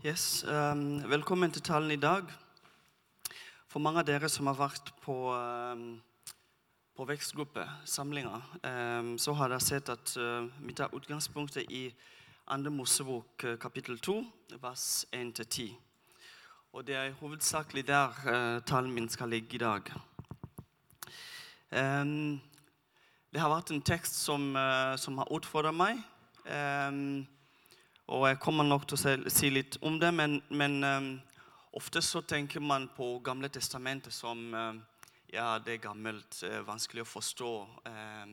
Yes, 0.00 0.44
um, 0.48 1.02
velkommen 1.10 1.52
til 1.52 1.60
talen 1.62 1.90
i 1.90 1.96
dag. 2.00 2.24
For 3.68 3.82
mange 3.84 4.00
av 4.00 4.06
dere 4.08 4.30
som 4.32 4.46
har 4.48 4.56
vært 4.56 4.86
på, 5.04 5.12
um, 5.28 5.98
på 6.96 7.04
vekstgruppesamlinger, 7.04 8.46
um, 8.64 9.10
så 9.20 9.34
har 9.36 9.50
dere 9.52 9.60
sett 9.60 9.90
at 9.92 10.14
uh, 10.16 10.46
vi 10.64 10.72
tar 10.72 10.94
utgangspunktet 10.96 11.68
i 11.68 11.82
2. 12.48 12.72
Mosebok 12.72 13.44
uh, 13.44 13.58
kapittel 13.60 13.98
2, 14.00 14.14
vers 14.62 15.04
1-10. 15.12 15.74
Og 16.72 16.86
det 16.86 16.96
er 16.96 17.12
hovedsakelig 17.18 17.84
der 17.90 18.16
uh, 18.24 18.62
talen 18.64 18.94
min 18.96 19.08
skal 19.08 19.28
ligge 19.28 19.58
i 19.58 19.60
dag. 19.60 19.90
Um, 21.76 22.40
det 23.28 23.44
har 23.44 23.52
vært 23.52 23.74
en 23.76 23.84
tekst 23.84 24.16
som, 24.24 24.56
uh, 24.56 24.96
som 24.96 25.20
har 25.20 25.28
utfordret 25.28 25.76
meg. 25.76 26.00
Um, 26.48 27.28
og 28.10 28.24
jeg 28.26 28.40
kommer 28.42 28.66
nok 28.66 28.88
til 28.90 28.98
å 28.98 29.30
si, 29.30 29.48
litt 29.54 29.76
om 29.86 29.94
det, 30.02 30.08
men, 30.10 30.40
men 30.50 30.72
um, 30.82 31.10
ofte 31.78 32.00
så 32.02 32.24
tenker 32.26 32.62
man 32.62 32.88
på 32.96 33.20
Gamle 33.22 33.46
testamentet 33.54 34.10
som 34.10 34.40
um, 34.50 34.80
ja, 35.30 35.60
det 35.62 35.76
er 35.76 35.84
gammelt, 35.84 36.40
uh, 36.42 36.58
vanskelig 36.66 37.04
å 37.04 37.06
forstå, 37.06 37.50
um, 37.86 38.32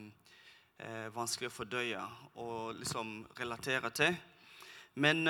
uh, 0.81 1.07
vanskelig 1.13 1.51
å 1.51 1.53
fordøye 1.53 2.01
og 2.41 2.79
liksom 2.79 3.19
relatere 3.37 3.91
til. 3.93 4.17
Men 4.97 5.29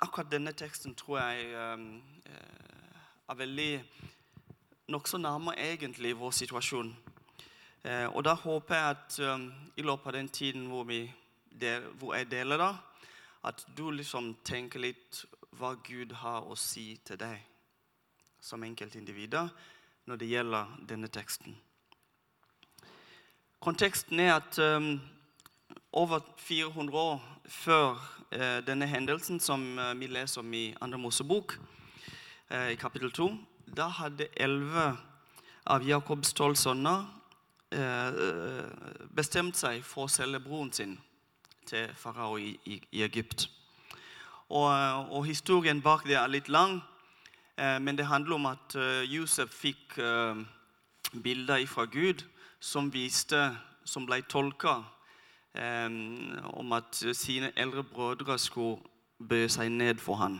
akkurat 0.00 0.30
denne 0.32 0.54
teksten 0.56 0.94
tror 0.96 1.18
jeg 1.20 1.50
uh, 1.52 2.38
er 3.28 3.36
veldig 3.42 3.72
nokså 4.88 5.20
nærme 5.20 5.52
egentlig 5.60 6.14
vår 6.16 6.32
situasjon. 6.32 6.94
og 8.14 8.24
da 8.24 8.32
håper 8.34 8.74
jeg 8.74 8.96
at 8.96 9.18
i 9.76 9.82
løpet 9.82 10.06
av 10.06 10.12
den 10.12 10.28
tiden 10.28 10.66
hvor, 10.70 10.84
vi 10.84 11.12
hvor 11.98 12.14
jeg 12.14 12.30
deler 12.30 12.56
det, 12.56 12.72
at 13.42 13.64
du 13.76 13.90
liksom 13.90 14.34
tenker 14.46 14.82
litt 14.82 15.24
hva 15.58 15.74
Gud 15.84 16.14
har 16.22 16.46
å 16.46 16.56
si 16.58 16.94
til 17.04 17.18
deg 17.20 17.40
som 18.42 18.62
enkeltindivider 18.66 19.50
når 20.10 20.18
det 20.18 20.30
gjelder 20.30 20.70
denne 20.88 21.10
teksten. 21.12 21.54
Konteksten 23.62 24.18
er 24.20 24.34
at 24.40 24.58
um, 24.58 24.96
over 25.94 26.24
400 26.42 26.98
år 26.98 27.20
før 27.46 27.92
uh, 27.94 28.58
denne 28.66 28.88
hendelsen 28.90 29.38
som 29.40 29.62
uh, 29.78 29.92
vi 29.94 30.10
leser 30.10 30.42
om 30.42 30.54
i 30.54 30.64
Andre 30.82 30.98
Mosebok, 30.98 31.54
uh, 32.50 32.68
i 32.72 32.78
kapittel 32.80 33.12
2, 33.14 33.28
da 33.76 33.86
hadde 34.00 34.32
elleve 34.34 34.88
av 35.70 35.86
Jakobs 35.86 36.34
tolv 36.34 36.58
sønner 36.58 37.06
bestemt 39.16 39.56
seg 39.56 39.78
for 39.86 40.04
å 40.04 40.10
selge 40.12 40.42
broren 40.44 40.68
sin 40.76 40.90
til 41.66 41.90
farao 41.96 42.36
i, 42.36 42.56
i, 42.64 42.80
i 42.92 43.02
Egypt. 43.02 43.48
Og, 44.48 44.68
og, 45.12 45.24
historien 45.24 45.80
bak 45.82 46.04
det 46.04 46.18
er 46.20 46.28
litt 46.28 46.48
lang, 46.48 46.80
eh, 47.56 47.78
men 47.80 47.96
det 47.96 48.06
handler 48.06 48.36
om 48.36 48.46
at 48.50 48.76
uh, 48.76 49.00
Josef 49.08 49.54
fikk 49.62 49.96
uh, 49.98 50.36
bilder 51.22 51.66
fra 51.66 51.84
Gud 51.84 52.24
som 52.60 52.90
viste, 52.92 53.40
som 53.84 54.06
ble 54.06 54.20
tolka 54.28 54.82
eh, 55.54 55.88
om 56.52 56.72
at 56.72 57.02
sine 57.16 57.52
eldre 57.56 57.82
brødre 57.82 58.38
skulle 58.38 58.78
bøye 59.18 59.48
seg 59.50 59.72
ned 59.72 60.00
for 60.00 60.20
ham. 60.20 60.38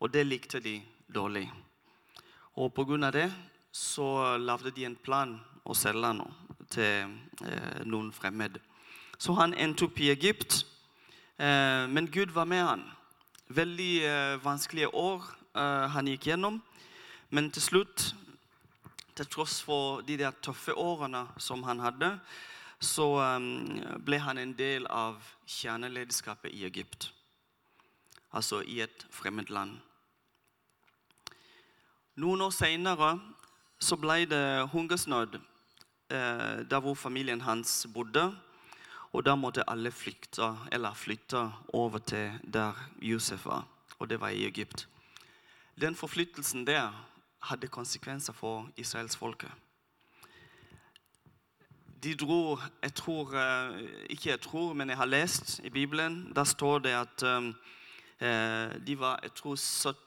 Og 0.00 0.12
det 0.14 0.26
likte 0.26 0.60
de 0.60 0.80
dårlig. 1.14 1.48
Og 2.56 2.72
pga. 2.74 3.10
det 3.10 3.32
så 3.72 4.36
lagde 4.36 4.70
de 4.70 4.84
en 4.84 4.96
plan 4.96 5.40
å 5.64 5.74
selge 5.74 6.06
ham 6.06 6.22
til 6.70 7.18
eh, 7.44 7.84
noen 7.84 8.12
fremmede. 8.12 8.60
Så 9.18 9.34
han 9.34 9.54
endte 9.54 9.88
opp 9.88 9.98
i 9.98 10.12
Egypt. 10.12 10.60
Eh, 11.38 11.88
men 11.90 12.06
Gud 12.10 12.30
var 12.30 12.46
med 12.46 12.62
han. 12.62 12.84
Veldig 13.48 13.92
eh, 14.06 14.44
vanskelige 14.44 14.94
år 14.94 15.24
eh, 15.58 15.86
han 15.90 16.06
gikk 16.06 16.28
gjennom. 16.30 16.60
Men 17.34 17.50
til 17.50 17.62
slutt, 17.62 18.12
til 19.18 19.26
tross 19.26 19.58
for 19.62 20.04
de 20.06 20.20
der 20.20 20.38
tøffe 20.42 20.74
årene 20.78 21.26
som 21.42 21.66
han 21.66 21.82
hadde, 21.82 22.14
så 22.78 23.08
ble 24.06 24.20
han 24.22 24.38
en 24.38 24.52
del 24.54 24.84
av 24.86 25.16
kjernelederskapet 25.50 26.54
i 26.54 26.62
Egypt. 26.68 27.08
Altså 28.30 28.62
i 28.62 28.78
et 28.84 29.02
fremmed 29.10 29.50
land. 29.50 29.74
Noen 32.22 32.46
år 32.46 32.54
seinere 32.54 33.16
ble 33.98 34.20
det 34.30 34.70
hungersnød 34.70 35.40
der 36.08 36.80
hvor 36.80 36.94
familien 36.94 37.42
hans 37.42 37.82
bodde. 37.92 38.30
Og 39.12 39.24
da 39.24 39.34
måtte 39.34 39.70
alle 39.70 39.90
flykte, 39.90 40.56
eller 40.72 40.94
flytte 40.94 41.52
over 41.72 41.98
til 41.98 42.32
der 42.52 42.72
Josef 43.02 43.46
var, 43.46 43.64
og 43.98 44.10
det 44.10 44.20
var 44.20 44.28
i 44.28 44.44
Egypt. 44.46 44.88
Den 45.80 45.94
forflyttelsen 45.94 46.66
der 46.66 46.92
hadde 47.42 47.66
konsekvenser 47.66 48.32
for 48.32 48.68
israelsfolket. 48.76 49.50
De 52.02 52.14
dro 52.14 52.58
Jeg 52.82 52.94
tror 52.94 53.34
eh, 53.34 53.88
Ikke 54.10 54.30
jeg 54.30 54.40
tror, 54.40 54.72
men 54.72 54.88
jeg 54.88 54.96
har 54.96 55.04
lest 55.04 55.60
i 55.64 55.70
Bibelen. 55.70 56.32
Der 56.34 56.44
står 56.44 56.78
det 56.78 56.88
at 56.88 57.22
um, 57.22 57.54
de 58.86 58.98
var 58.98 59.20
jeg 59.22 59.34
tror 59.34 59.56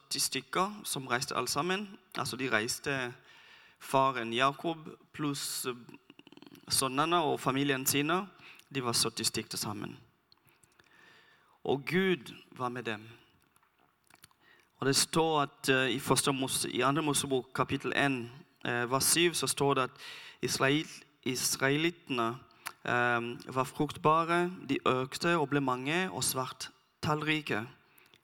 70 0.09 0.21
stykker 0.21 0.81
som 0.83 1.07
reiste 1.07 1.35
alle 1.35 1.47
sammen. 1.47 1.97
Altså 2.17 2.35
De 2.35 2.49
reiste 2.51 3.13
faren 3.79 4.33
Jakob 4.33 4.77
pluss 5.13 5.67
sønnene 6.69 7.21
og 7.21 7.39
familien 7.39 7.85
sine. 7.85 8.27
De 8.73 8.83
var 8.83 8.93
70 8.95 9.27
stykk 9.27 9.49
til 9.49 9.59
sammen. 9.59 9.97
Og 11.63 11.83
Gud 11.85 12.33
var 12.51 12.69
med 12.69 12.83
dem. 12.83 13.09
Og 14.79 14.87
det 14.87 14.95
står 14.95 15.41
at 15.41 15.69
uh, 15.69 15.89
i, 15.91 16.31
mos, 16.33 16.65
i 16.65 16.81
andre 16.81 17.01
Mosebok 17.01 17.51
kapittel 17.55 17.93
1 17.95 18.29
uh, 18.65 18.91
vers 18.91 19.03
7 19.03 19.33
så 19.33 19.47
står 19.47 19.73
det 19.73 19.83
at 19.83 19.91
Israel, 20.41 20.87
israelittene 21.23 22.29
uh, 22.29 23.55
var 23.55 23.63
fruktbare, 23.63 24.51
de 24.69 24.79
økte 24.85 25.37
og 25.37 25.49
ble 25.49 25.61
mange 25.61 26.09
og 26.11 26.23
svært 26.23 26.71
tallrike. 27.01 27.65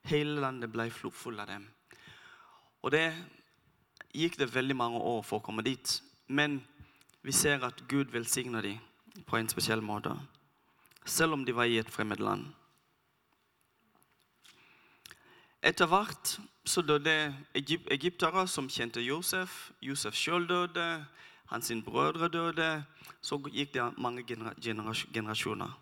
Hele 0.04 0.42
landet 0.42 0.72
ble 0.72 0.90
full 0.92 1.40
av 1.40 1.48
dem. 1.48 1.68
Og 2.82 2.92
det 2.92 3.14
gikk 4.16 4.40
det 4.40 4.56
veldig 4.56 4.76
mange 4.76 4.98
år 4.98 5.22
for 5.22 5.38
å 5.38 5.46
komme 5.46 5.62
dit. 5.62 6.02
Men 6.28 6.62
vi 7.22 7.32
ser 7.32 7.62
at 7.64 7.84
Gud 7.88 8.06
velsigner 8.16 8.62
dem 8.62 8.80
på 9.28 9.38
en 9.38 9.50
spesiell 9.50 9.82
måte 9.82 10.16
selv 11.08 11.34
om 11.34 11.46
de 11.46 11.56
var 11.56 11.64
i 11.64 11.80
et 11.80 11.90
fremmed 11.92 12.22
land. 12.22 12.46
Etter 15.64 15.88
hvert 15.90 16.38
så 16.66 16.82
døde 16.82 17.36
egyptere 17.56 18.48
som 18.48 18.70
kjente 18.70 19.02
Josef. 19.02 19.72
Josef 19.82 20.16
sjøl 20.16 20.48
døde, 20.48 21.06
hans 21.50 21.72
brødre 21.86 22.30
døde. 22.30 22.84
Så 23.22 23.40
gikk 23.52 23.74
det 23.74 23.98
mange 23.98 24.24
generasjoner. 24.24 25.74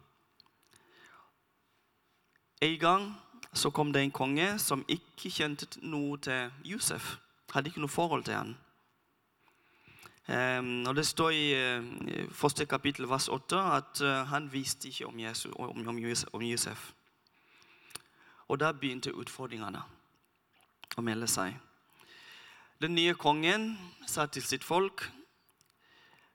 En 2.62 2.80
gang 2.80 3.13
så 3.53 3.69
kom 3.69 3.94
det 3.94 4.02
en 4.02 4.12
konge 4.12 4.59
som 4.59 4.86
ikke 4.88 5.30
kjente 5.30 5.68
noe 5.81 6.18
til 6.18 6.52
Josef. 6.63 7.18
Hadde 7.52 7.69
ikke 7.69 7.84
noe 7.84 7.92
forhold 7.92 8.24
til 8.24 8.34
han. 8.34 8.56
Um, 10.28 10.88
og 10.88 10.96
Det 10.96 11.06
står 11.06 11.30
i 11.30 11.78
uh, 11.78 11.86
første 12.31 12.66
kapittel 12.66 13.06
vers 13.09 13.28
8 13.30 13.56
at 13.56 14.02
uh, 14.02 14.08
han 14.28 14.52
visste 14.52 14.88
ikke 14.88 15.06
om, 15.06 15.19
Jesus, 15.19 15.52
om, 15.56 15.88
om, 15.88 16.00
om, 16.34 16.41
Josef. 16.41 16.94
Og 18.47 18.59
da 18.59 18.72
begynte 18.72 19.13
utfordringene 19.13 19.84
å 20.97 21.02
melde 21.06 21.28
seg. 21.30 21.53
Den 22.81 22.96
nye 22.97 23.13
kongen 23.13 23.75
sa 24.08 24.25
til 24.25 24.41
sitt 24.41 24.63
folk 24.63 25.06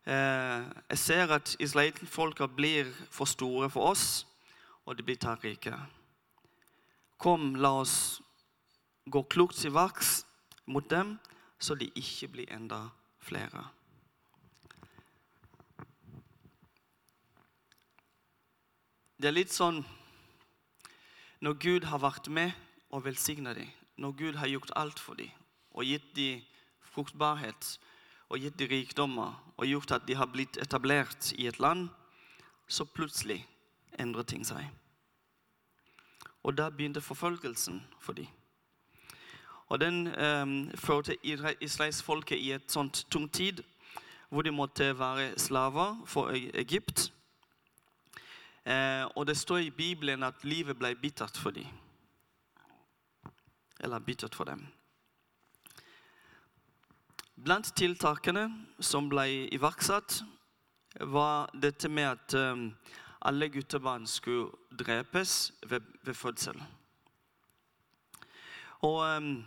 uh, 0.06 0.62
Jeg 0.90 0.98
ser 0.98 1.34
at 1.34 1.56
israelfolka 1.58 2.46
blir 2.46 2.86
for 3.10 3.26
store 3.26 3.70
for 3.70 3.90
oss, 3.90 4.26
og 4.86 4.98
de 4.98 5.02
blir 5.02 5.18
tallrike. 5.18 5.74
Kom, 7.18 7.56
la 7.56 7.74
oss 7.82 8.22
gå 9.10 9.22
klokt 9.22 9.58
til 9.58 9.74
verks 9.74 10.22
mot 10.66 10.86
dem, 10.90 11.18
så 11.58 11.74
de 11.74 11.90
ikke 11.98 12.28
blir 12.28 12.54
enda 12.54 12.84
flere. 13.18 13.66
Det 19.20 19.28
er 19.28 19.34
litt 19.36 19.52
sånn 19.52 19.82
når 21.44 21.56
Gud 21.60 21.84
har 21.90 22.00
vært 22.00 22.30
med 22.32 22.54
og 22.88 23.02
velsigna 23.04 23.52
dem, 23.52 23.68
når 24.00 24.14
Gud 24.16 24.38
har 24.40 24.48
gjort 24.48 24.72
alt 24.80 25.02
for 25.02 25.18
dem 25.18 25.28
og 25.76 25.84
gitt 25.84 26.06
dem 26.16 26.40
fruktbarhet 26.94 27.68
og 28.30 28.40
gitt 28.40 28.56
dem 28.56 28.70
rikdommer 28.72 29.36
og 29.58 29.68
gjort 29.68 29.92
at 29.98 30.06
de 30.08 30.16
har 30.16 30.30
blitt 30.32 30.56
etablert 30.56 31.34
i 31.36 31.50
et 31.52 31.60
land, 31.60 31.90
så 32.64 32.88
plutselig 32.88 33.42
endrer 34.00 34.24
ting 34.24 34.46
seg. 34.46 34.64
Og 36.40 36.56
da 36.56 36.70
begynte 36.72 37.04
forfølgelsen 37.04 37.82
for 38.00 38.16
dem. 38.16 38.32
Og 39.68 39.84
den 39.84 40.06
um, 40.16 40.58
førte 40.74 41.20
israelsfolket 41.60 42.40
i 42.40 42.54
et 42.56 42.72
sånt 42.72 43.04
tung 43.12 43.28
tid 43.28 43.60
hvor 44.30 44.48
de 44.48 44.50
måtte 44.54 44.94
være 44.96 45.34
slaver 45.36 45.98
for 46.06 46.32
Egypt. 46.32 47.10
Eh, 48.64 49.04
og 49.16 49.26
det 49.26 49.36
står 49.36 49.56
i 49.56 49.70
Bibelen 49.70 50.22
at 50.22 50.44
livet 50.44 50.78
ble 50.78 50.94
bittert 50.94 51.36
for 51.36 51.50
dem. 51.50 51.66
eller 53.80 53.98
bittert 53.98 54.34
for 54.34 54.44
dem. 54.44 54.66
Blant 57.44 57.72
tiltakene 57.76 58.66
som 58.80 59.08
ble 59.08 59.48
iverksatt, 59.48 60.18
var 61.00 61.48
dette 61.62 61.88
med 61.88 62.04
at 62.04 62.34
um, 62.34 62.66
alle 63.24 63.48
guttebarn 63.48 64.06
skulle 64.06 64.50
drepes 64.78 65.52
ved, 65.66 65.80
ved 66.02 66.14
fødsel. 66.14 66.62
Og 68.82 69.16
um, 69.16 69.46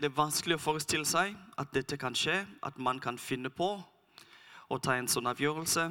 det 0.00 0.08
er 0.08 0.16
vanskelig 0.16 0.56
å 0.56 0.64
forestille 0.64 1.06
seg 1.06 1.36
at 1.58 1.74
dette 1.74 1.98
kan 2.00 2.16
skje, 2.18 2.40
at 2.62 2.78
man 2.78 2.98
kan 2.98 3.18
finne 3.18 3.50
på 3.50 3.76
å 4.68 4.78
ta 4.78 4.96
en 4.96 5.10
sånn 5.10 5.28
avgjørelse. 5.30 5.90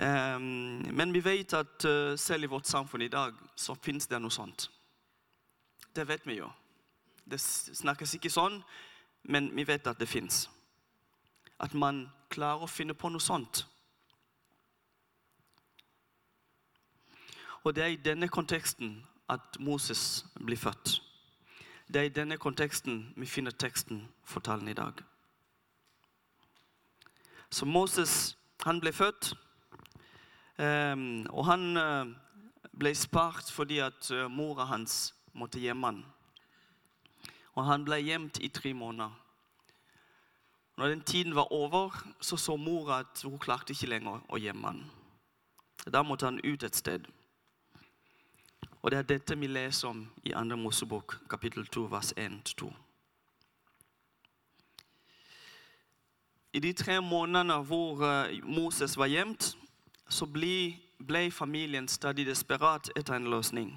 Um, 0.00 0.80
men 0.96 1.12
vi 1.12 1.20
vet 1.24 1.52
at 1.52 1.84
uh, 1.84 2.16
selv 2.16 2.44
i 2.44 2.48
vårt 2.48 2.66
samfunn 2.66 3.02
i 3.02 3.08
dag 3.12 3.34
så 3.56 3.74
fins 3.74 4.06
det 4.08 4.20
noe 4.20 4.32
sånt. 4.32 4.70
Det 5.96 6.06
vet 6.08 6.24
vi 6.26 6.38
jo. 6.38 6.48
Det 7.28 7.40
snakkes 7.40 8.14
ikke 8.16 8.32
sånn, 8.32 8.62
men 9.28 9.50
vi 9.56 9.66
vet 9.68 9.86
at 9.86 10.00
det 10.00 10.08
fins. 10.08 10.46
At 11.60 11.74
man 11.74 12.06
klarer 12.32 12.64
å 12.64 12.70
finne 12.70 12.96
på 12.96 13.10
noe 13.12 13.20
sånt. 13.20 13.66
Og 17.64 17.74
det 17.76 17.84
er 17.84 17.92
i 17.92 18.00
denne 18.00 18.28
konteksten 18.28 19.02
at 19.28 19.60
Moses 19.60 20.24
blir 20.40 20.56
født. 20.56 21.02
Det 21.92 22.00
er 22.00 22.08
i 22.08 22.14
denne 22.14 22.38
konteksten 22.38 23.12
vi 23.16 23.26
finner 23.26 23.50
teksten 23.52 24.06
for 24.24 24.40
talen 24.40 24.68
i 24.68 24.78
dag. 24.78 25.02
Så 27.50 27.66
Moses 27.66 28.36
han 28.64 28.80
ble 28.80 28.92
født, 28.92 29.32
ehm, 29.32 29.46
og 30.60 31.44
han 31.48 31.76
eh, 31.76 32.10
ble 32.76 32.92
spart 32.96 33.48
fordi 33.52 33.78
at 33.84 34.10
eh, 34.12 34.28
mora 34.28 34.66
hans 34.68 35.14
måtte 35.32 35.60
gjemme 35.60 35.86
han. 35.86 36.00
Og 37.56 37.64
han 37.64 37.84
ble 37.84 38.00
gjemt 38.04 38.40
i 38.44 38.50
tre 38.52 38.74
måneder. 38.74 39.10
Når 40.76 40.88
den 40.88 41.00
tiden 41.04 41.34
var 41.34 41.52
over, 41.52 41.96
så 42.20 42.36
så 42.36 42.56
mora 42.56 43.00
at 43.04 43.22
hun 43.24 43.38
klarte 43.38 43.72
ikke 43.72 43.90
lenger 43.90 44.20
å 44.28 44.40
gjemme 44.40 44.66
han. 44.66 44.84
Da 45.86 46.02
måtte 46.02 46.28
han 46.28 46.40
ut 46.44 46.62
et 46.62 46.76
sted. 46.76 47.08
Og 48.82 48.90
det 48.90 48.98
er 48.98 49.08
dette 49.08 49.36
vi 49.36 49.46
leser 49.46 49.88
om 49.88 50.06
i 50.24 50.32
2. 50.32 50.56
Mosebok, 50.56 51.18
kapittel 51.28 51.66
2, 51.66 51.84
vers 51.92 52.12
1-2. 52.16 52.70
I 56.52 56.60
de 56.60 56.72
tre 56.72 57.00
månedene 57.00 57.60
hvor 57.62 58.00
eh, 58.04 58.40
Moses 58.42 58.96
var 58.98 59.06
gjemt, 59.06 59.54
så 60.10 60.26
ble, 60.26 61.30
familien 61.30 61.88
stadig 61.88 62.26
desperat 62.26 62.90
etter 62.96 63.14
en 63.14 63.30
løsning. 63.30 63.70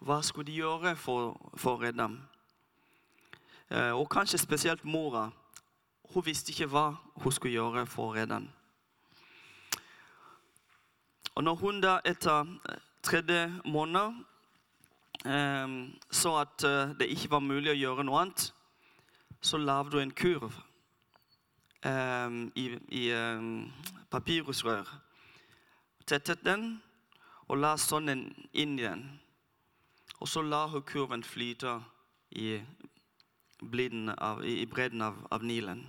Hva 0.00 0.22
skulle 0.22 0.46
de 0.46 0.60
gjøre 0.60 0.94
for, 0.96 1.36
for 1.56 1.76
å 1.76 1.82
redde 1.82 2.02
ham? 2.02 2.16
Eh, 3.70 3.92
og 3.92 4.08
kanskje 4.10 4.38
spesielt 4.38 4.84
mora. 4.84 5.28
Hun 6.14 6.24
visste 6.24 6.52
ikke 6.52 6.70
hva 6.72 6.86
hun 7.22 7.32
skulle 7.32 7.58
gjøre 7.58 7.84
for 7.86 8.10
å 8.10 8.14
redde 8.16 8.38
ham. 8.38 8.48
Og 11.34 11.44
når 11.44 11.60
hun 11.60 11.82
da 11.84 11.98
etter 12.08 12.46
eh, 12.70 12.80
tredje 13.02 13.42
måned 13.64 14.22
eh, 15.26 15.76
så 16.10 16.36
at 16.40 16.64
det 16.98 17.10
ikke 17.12 17.34
var 17.36 17.44
mulig 17.44 17.74
å 17.74 17.80
gjøre 17.82 18.08
noe 18.08 18.22
annet, 18.22 18.48
så 19.40 19.60
lagde 19.60 19.98
hun 19.98 20.08
en 20.08 20.16
kurv 20.16 20.56
i, 21.84 22.78
i 22.88 23.10
eh, 23.10 23.42
papirusrør. 24.10 24.88
Tettet 26.06 26.44
den 26.44 26.82
og 27.48 27.60
la 27.60 27.76
sonden 27.76 28.26
inn 28.52 28.78
i 28.78 28.82
den. 28.82 29.04
Og 30.18 30.28
så 30.28 30.42
la 30.42 30.66
hun 30.66 30.82
kurven 30.82 31.22
flyte 31.24 31.78
i, 32.30 32.58
av, 34.18 34.42
i 34.44 34.66
bredden 34.66 35.02
av, 35.02 35.22
av, 35.30 35.44
Nilen. 35.44 35.86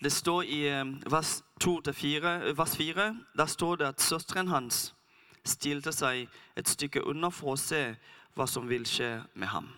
Det 0.00 0.12
står 0.12 0.42
i 0.44 0.64
eh, 0.68 0.84
vers 1.10 1.42
2-4, 1.64 2.34
vers 2.56 2.76
4, 2.76 3.08
der 3.36 3.46
står 3.46 3.76
det 3.76 3.92
at 3.92 4.00
søsteren 4.00 4.48
hans 4.48 4.94
stilte 5.44 5.92
seg 5.92 6.28
et 6.56 6.68
stykke 6.68 7.04
unna 7.04 7.30
for 7.32 7.54
å 7.54 7.60
se 7.60 7.86
hva 8.34 8.48
som 8.48 8.68
vil 8.68 8.86
skje 8.88 9.18
med 9.34 9.52
ham. 9.52 9.68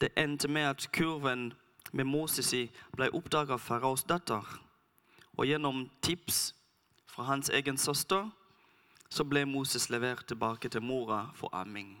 Det 0.00 0.08
endte 0.16 0.48
med 0.48 0.62
at 0.62 0.88
kurven 0.92 1.52
med 1.92 2.04
Moses 2.04 2.52
i 2.52 2.70
ble 2.96 3.10
oppdaget 3.12 3.56
av 3.56 3.58
faraos 3.58 4.04
datter. 4.04 4.44
Og 5.36 5.46
gjennom 5.46 5.88
tips 6.02 6.54
fra 7.06 7.24
hans 7.28 7.50
egen 7.50 7.78
søster, 7.78 8.30
så 9.10 9.24
ble 9.24 9.44
Moses 9.44 9.90
levert 9.90 10.26
tilbake 10.26 10.68
til 10.68 10.82
mora 10.82 11.26
for 11.34 11.50
amming. 11.52 11.98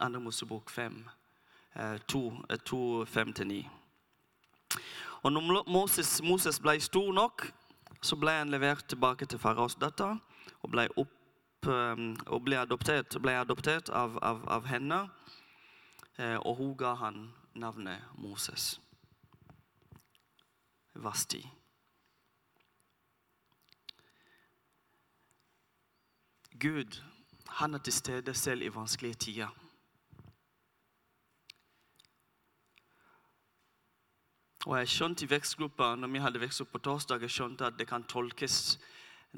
Andre 0.00 0.20
Mosebok 0.20 0.70
5, 0.70 1.08
2, 2.08 3.04
5-9. 3.04 3.68
Og 5.22 5.32
når 5.32 5.64
Moses, 5.70 6.22
Moses, 6.22 6.60
ble 6.60 6.80
stor 6.80 7.12
nok, 7.12 7.52
så 8.02 8.16
ble 8.16 8.30
han 8.30 8.50
levert 8.50 8.84
tilbake 8.88 9.26
til 9.26 9.38
faraos 9.38 9.74
datter 9.74 10.18
og 10.62 10.70
ble, 10.70 10.86
opp, 10.96 11.66
um, 11.66 12.12
og 12.26 12.44
ble 12.46 12.58
adoptert, 12.60 13.16
ble 13.22 13.34
adoptert 13.40 13.90
av, 13.90 14.18
av, 14.22 14.44
av, 14.46 14.68
henne. 14.70 15.00
Eh, 16.18 16.36
og 16.36 16.56
hun 16.56 16.76
ga 16.76 16.94
han 16.94 17.34
navnet 17.54 18.02
Moses. 18.18 18.80
Vasti. 20.94 21.48
Gud 26.60 27.02
han 27.48 27.74
er 27.74 27.78
til 27.78 27.92
stede 27.92 28.34
selv 28.34 28.62
i 28.62 28.74
vanskelige 28.74 29.14
tider. 29.14 29.48
Og 34.66 34.78
jeg 34.78 34.88
skjønte 34.88 35.24
i 35.24 35.30
vekstgruppa 35.30 35.94
når 35.96 36.10
vi 36.12 36.20
hadde 36.22 36.40
vekst 36.42 36.60
opp 36.60 36.74
på 36.74 36.82
torsdag, 36.84 37.22
jeg 37.22 37.30
skjønte 37.30 37.66
at 37.66 37.78
det 37.78 37.88
kan 37.88 38.04
tolkes 38.04 38.78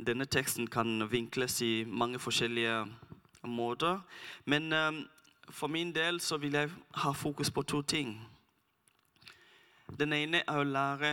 Denne 0.07 0.25
teksten 0.25 0.69
kan 0.71 1.03
vinkles 1.11 1.61
i 1.67 1.85
mange 1.85 2.19
forskjellige 2.19 2.87
måter. 3.43 3.99
Men 4.45 4.73
um, 4.73 5.01
for 5.51 5.67
min 5.67 5.95
del 5.95 6.21
så 6.21 6.37
vil 6.37 6.53
jeg 6.53 6.71
ha 6.95 7.13
fokus 7.13 7.51
på 7.51 7.63
to 7.63 7.83
ting. 7.83 8.15
Den 9.99 10.13
ene 10.13 10.45
er 10.47 10.61
å 10.61 10.65
lære 10.67 11.13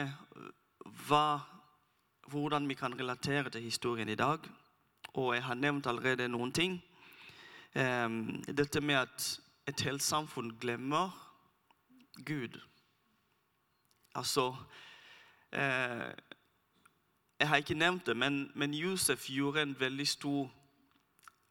hva, 1.07 1.39
hvordan 2.30 2.68
vi 2.69 2.78
kan 2.78 2.94
relatere 2.94 3.50
til 3.50 3.62
historien 3.62 4.09
i 4.09 4.16
dag 4.16 4.45
og 5.18 5.33
jeg 5.35 5.44
har 5.44 5.56
nevnt 5.56 5.88
allerede 5.88 6.28
noen 6.30 6.52
ting. 6.54 6.78
Dette 8.57 8.81
med 8.81 8.95
at 8.95 9.28
et 9.68 9.81
helt 9.81 10.04
samfunn 10.04 10.54
glemmer 10.61 11.11
Gud. 12.26 12.59
Altså 14.16 14.56
eh, 15.52 16.14
Jeg 17.40 17.47
har 17.47 17.57
ikke 17.57 17.73
nevnt 17.73 18.06
det, 18.06 18.18
men, 18.18 18.73
Josef 18.73 19.30
gjorde 19.30 19.61
en 19.61 19.80
veldig 19.80 20.07
stor 20.07 20.50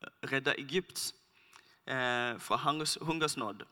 eh, 0.03 0.33
Redda 0.33 0.55
Egypt 0.59 1.15
fra 1.87 2.57
hungersnød. 3.07 3.65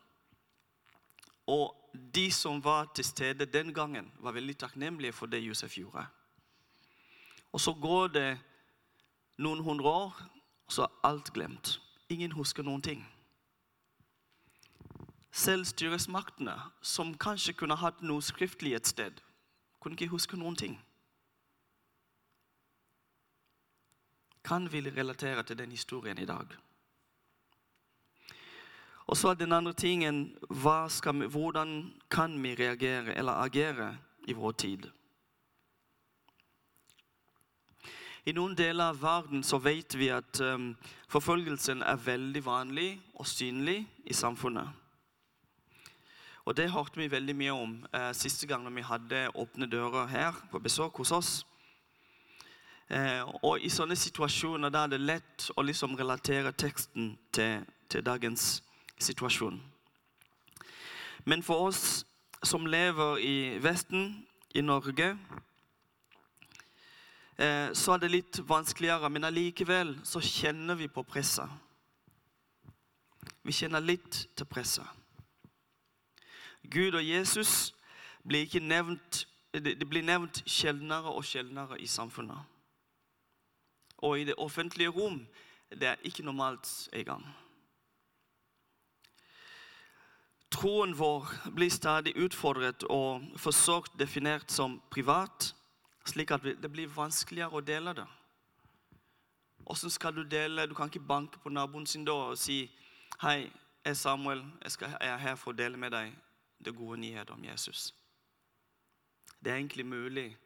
Og 1.47 1.91
de 2.15 2.31
som 2.31 2.63
var 2.63 2.91
til 2.95 3.05
stede 3.05 3.45
den 3.45 3.73
gangen, 3.73 4.11
var 4.19 4.31
veldig 4.31 4.57
takknemlige 4.57 5.13
for 5.13 5.25
det 5.25 5.43
Josef 5.43 5.77
gjorde. 5.77 6.05
Og 7.51 7.61
så 7.61 7.73
går 7.73 8.07
det 8.07 8.39
noen 9.37 9.59
hundre 9.63 9.89
år, 9.89 10.21
og 10.67 10.71
så 10.71 10.83
er 10.83 11.07
alt 11.07 11.33
glemt. 11.33 11.81
Ingen 12.09 12.31
husker 12.31 12.63
noen 12.63 12.81
ting. 12.81 13.05
Selv 15.31 15.65
styresmaktene, 15.65 16.55
som 16.81 17.17
kanskje 17.17 17.53
kunne 17.53 17.75
hatt 17.75 18.01
noe 18.01 18.23
skriftlig 18.23 18.73
et 18.75 18.87
sted, 18.87 19.19
kunne 19.79 19.99
ikke 19.99 20.13
huske 20.13 20.37
noen 20.39 20.55
ting. 20.55 20.77
Kan 24.43 24.71
vi 24.71 24.81
relatere 24.81 25.43
til 25.43 25.57
den 25.57 25.71
historien 25.71 26.17
i 26.17 26.25
dag? 26.25 26.45
Og 29.05 29.17
så 29.17 29.29
er 29.29 29.33
den 29.33 29.53
andre 29.53 29.73
tingen 29.73 30.37
vi, 30.49 31.27
hvordan 31.27 31.93
kan 32.11 32.43
vi 32.43 32.55
reagere 32.55 33.13
eller 33.17 33.33
agere 33.33 33.97
i 34.27 34.33
vår 34.33 34.51
tid? 34.51 34.87
I 38.25 38.33
noen 38.33 38.55
deler 38.57 38.89
av 38.89 39.01
verden 39.01 39.43
så 39.45 39.59
vet 39.61 39.93
vi 39.93 40.07
at 40.09 40.39
um, 40.41 40.71
forfølgelsen 41.13 41.83
er 41.85 42.01
veldig 42.01 42.41
vanlig 42.45 42.87
og 43.13 43.27
synlig 43.29 43.83
i 44.05 44.13
samfunnet. 44.13 44.69
Og 46.45 46.57
Det 46.57 46.71
hørte 46.71 46.97
vi 46.97 47.11
veldig 47.11 47.35
mye 47.35 47.53
om 47.53 47.71
eh, 47.93 48.11
siste 48.13 48.45
gang 48.47 48.67
vi 48.75 48.81
hadde 48.85 49.31
åpne 49.33 49.65
dører 49.65 50.05
her 50.05 50.33
på 50.51 50.59
besøk 50.59 50.97
hos 51.01 51.11
oss. 51.11 51.31
Eh, 52.89 53.21
og 53.41 53.61
I 53.65 53.69
sånne 53.69 53.97
situasjoner 53.97 54.69
da 54.69 54.83
er 54.85 54.93
det 54.93 55.01
lett 55.01 55.47
å 55.57 55.65
liksom 55.65 55.95
relatere 55.97 56.53
teksten 56.53 57.15
til, 57.33 57.65
til 57.89 58.05
dagens 58.05 58.61
situasjon. 58.99 59.61
Men 61.25 61.43
for 61.43 61.67
oss 61.67 62.05
som 62.43 62.65
lever 62.65 63.17
i 63.17 63.59
Vesten, 63.63 64.27
i 64.55 64.61
Norge, 64.61 65.17
eh, 67.37 67.73
så 67.73 67.91
er 67.91 67.97
det 67.97 68.11
litt 68.11 68.39
vanskeligere. 68.47 69.09
Men 69.09 69.23
allikevel 69.23 69.99
så 70.03 70.19
kjenner 70.19 70.75
vi 70.75 70.87
på 70.87 71.03
presset. 71.03 71.49
Vi 73.43 73.51
kjenner 73.51 73.79
litt 73.79 74.27
til 74.35 74.45
presset. 74.45 74.87
Gud 76.71 76.95
og 76.95 77.03
Jesus 77.05 77.73
blir 78.23 78.45
ikke 78.45 78.59
nevnt 78.59 79.27
det 79.55 79.87
blir 79.87 80.03
nevnt 80.03 80.41
sjeldnere 80.49 81.13
og 81.15 81.23
sjeldnere 81.23 81.77
i 81.79 81.87
samfunnet. 81.87 82.39
Og 83.97 84.19
i 84.19 84.25
det 84.27 84.35
offentlige 84.37 84.91
rom 84.91 85.21
det 85.71 85.87
er 85.87 86.01
ikke 86.03 86.23
normalt 86.23 86.89
engang. 86.93 87.23
Troen 90.51 90.93
vår 90.97 91.27
blir 91.55 91.69
stadig 91.69 92.15
utfordret 92.17 92.83
og 92.89 93.23
forsøkt 93.37 93.99
definert 93.99 94.51
som 94.51 94.81
privat, 94.91 95.53
slik 96.05 96.31
at 96.31 96.43
det 96.43 96.71
blir 96.71 96.91
vanskeligere 96.91 97.57
å 97.57 97.65
dele 97.65 97.93
det. 97.97 98.07
Hvordan 99.65 99.91
skal 99.91 100.15
du 100.15 100.23
dele? 100.23 100.67
Du 100.67 100.75
kan 100.75 100.87
ikke 100.87 100.99
banke 100.99 101.39
på 101.39 101.49
naboen 101.49 101.85
sin 101.85 102.05
dør 102.05 102.35
og 102.35 102.37
si 102.37 102.69
Hei, 103.21 103.49
jeg 103.85 103.91
er 103.91 103.93
Samuel. 103.93 104.43
Jeg 104.61 104.97
er 105.01 105.17
her 105.17 105.35
for 105.35 105.53
å 105.53 105.57
dele 105.57 105.77
med 105.77 105.91
deg 105.91 106.11
det 106.65 106.75
gode 106.75 106.99
nyheter 106.99 107.33
om 107.33 107.43
Jesus. 107.43 107.93
Det 109.39 109.51
er 109.51 109.55
egentlig 109.55 109.85
mulig, 109.85 110.37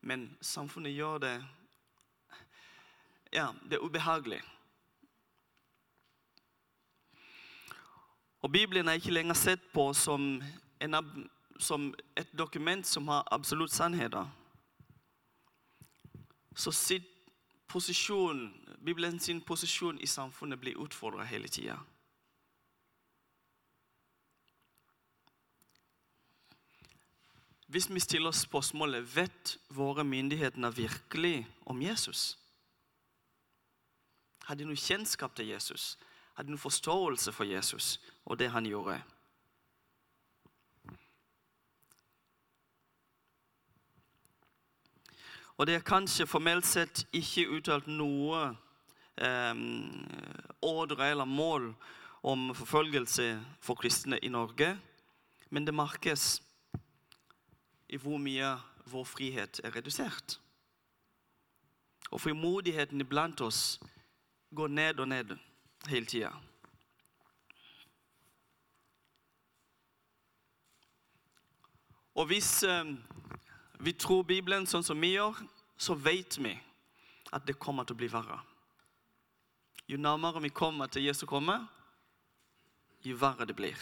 men 0.00 0.36
samfunnet 0.40 0.94
gjør 0.94 1.18
det 1.18 1.34
Ja, 3.32 3.48
det 3.70 3.78
er 3.78 3.84
ubehagelig. 3.84 4.42
Og 8.44 8.52
Bibelen 8.52 8.88
er 8.88 8.98
ikke 9.00 9.12
lenger 9.14 9.34
sett 9.34 9.62
på 9.72 9.86
som, 9.96 10.42
en, 10.80 10.96
som 11.56 11.86
et 12.16 12.28
dokument 12.36 12.84
som 12.86 13.08
har 13.08 13.24
absolutt 13.32 13.72
sannheter. 13.72 14.28
Så 16.52 16.70
sitt 16.76 17.08
posisjon, 17.72 18.50
Bibelen 18.84 19.16
sin 19.20 19.40
posisjon 19.40 19.96
i 19.96 20.06
samfunnet 20.06 20.60
blir 20.60 20.76
utfordra 20.76 21.24
hele 21.24 21.48
tida. 21.48 21.78
Hvis 27.66 27.88
vi 27.88 28.00
stiller 28.00 28.28
oss 28.28 28.44
spørsmålet 28.44 29.08
vet 29.16 29.56
våre 29.72 30.04
myndigheter 30.04 30.70
virkelig 30.70 31.46
om 31.64 31.80
Jesus? 31.82 32.38
Har 34.44 34.54
de 34.54 34.68
noe 34.68 34.76
kjennskap 34.76 35.32
til 35.32 35.48
Jesus? 35.48 35.94
Har 36.34 36.44
en 36.44 36.58
forståelse 36.58 37.32
for 37.32 37.44
Jesus 37.44 38.00
og 38.24 38.38
det 38.38 38.50
han 38.50 38.66
gjorde? 38.66 39.02
Og 45.56 45.66
det 45.66 45.74
er 45.74 45.86
kanskje 45.86 46.26
formelt 46.26 46.66
sett 46.66 47.04
ikke 47.14 47.46
uttalt 47.54 47.86
noe 47.86 48.48
eh, 49.14 49.54
ordre 50.66 51.10
eller 51.10 51.30
mål 51.30 51.70
om 52.26 52.48
forfølgelse 52.54 53.28
for 53.62 53.78
kristne 53.78 54.18
i 54.18 54.28
Norge, 54.28 54.72
men 55.50 55.66
det 55.66 55.74
merkes 55.76 56.42
i 57.88 58.00
hvor 58.00 58.18
mye 58.18 58.56
vår 58.90 59.06
frihet 59.06 59.60
er 59.64 59.76
redusert. 59.76 60.40
Og 62.10 62.20
frimodigheten 62.20 63.00
iblant 63.00 63.40
oss 63.40 63.78
går 64.54 64.68
ned 64.68 65.00
og 65.00 65.08
ned 65.08 65.36
hele 65.90 66.06
tida. 66.06 66.32
Og 72.14 72.26
hvis 72.30 72.62
eh, 72.62 72.94
vi 73.82 73.92
tror 73.98 74.22
Bibelen 74.22 74.68
sånn 74.70 74.86
som 74.86 75.00
vi 75.02 75.16
gjør, 75.16 75.40
så 75.76 75.96
vet 75.98 76.38
vi 76.38 76.54
at 77.34 77.46
det 77.46 77.58
kommer 77.58 77.84
til 77.84 77.96
å 77.96 78.02
bli 78.04 78.10
verre. 78.12 78.38
Jo 79.90 79.98
nærmere 80.00 80.40
vi 80.44 80.54
kommer 80.54 80.88
til 80.88 81.04
Jesu 81.04 81.26
komme, 81.28 81.58
jo 83.04 83.18
verre 83.20 83.44
det 83.44 83.56
blir. 83.58 83.76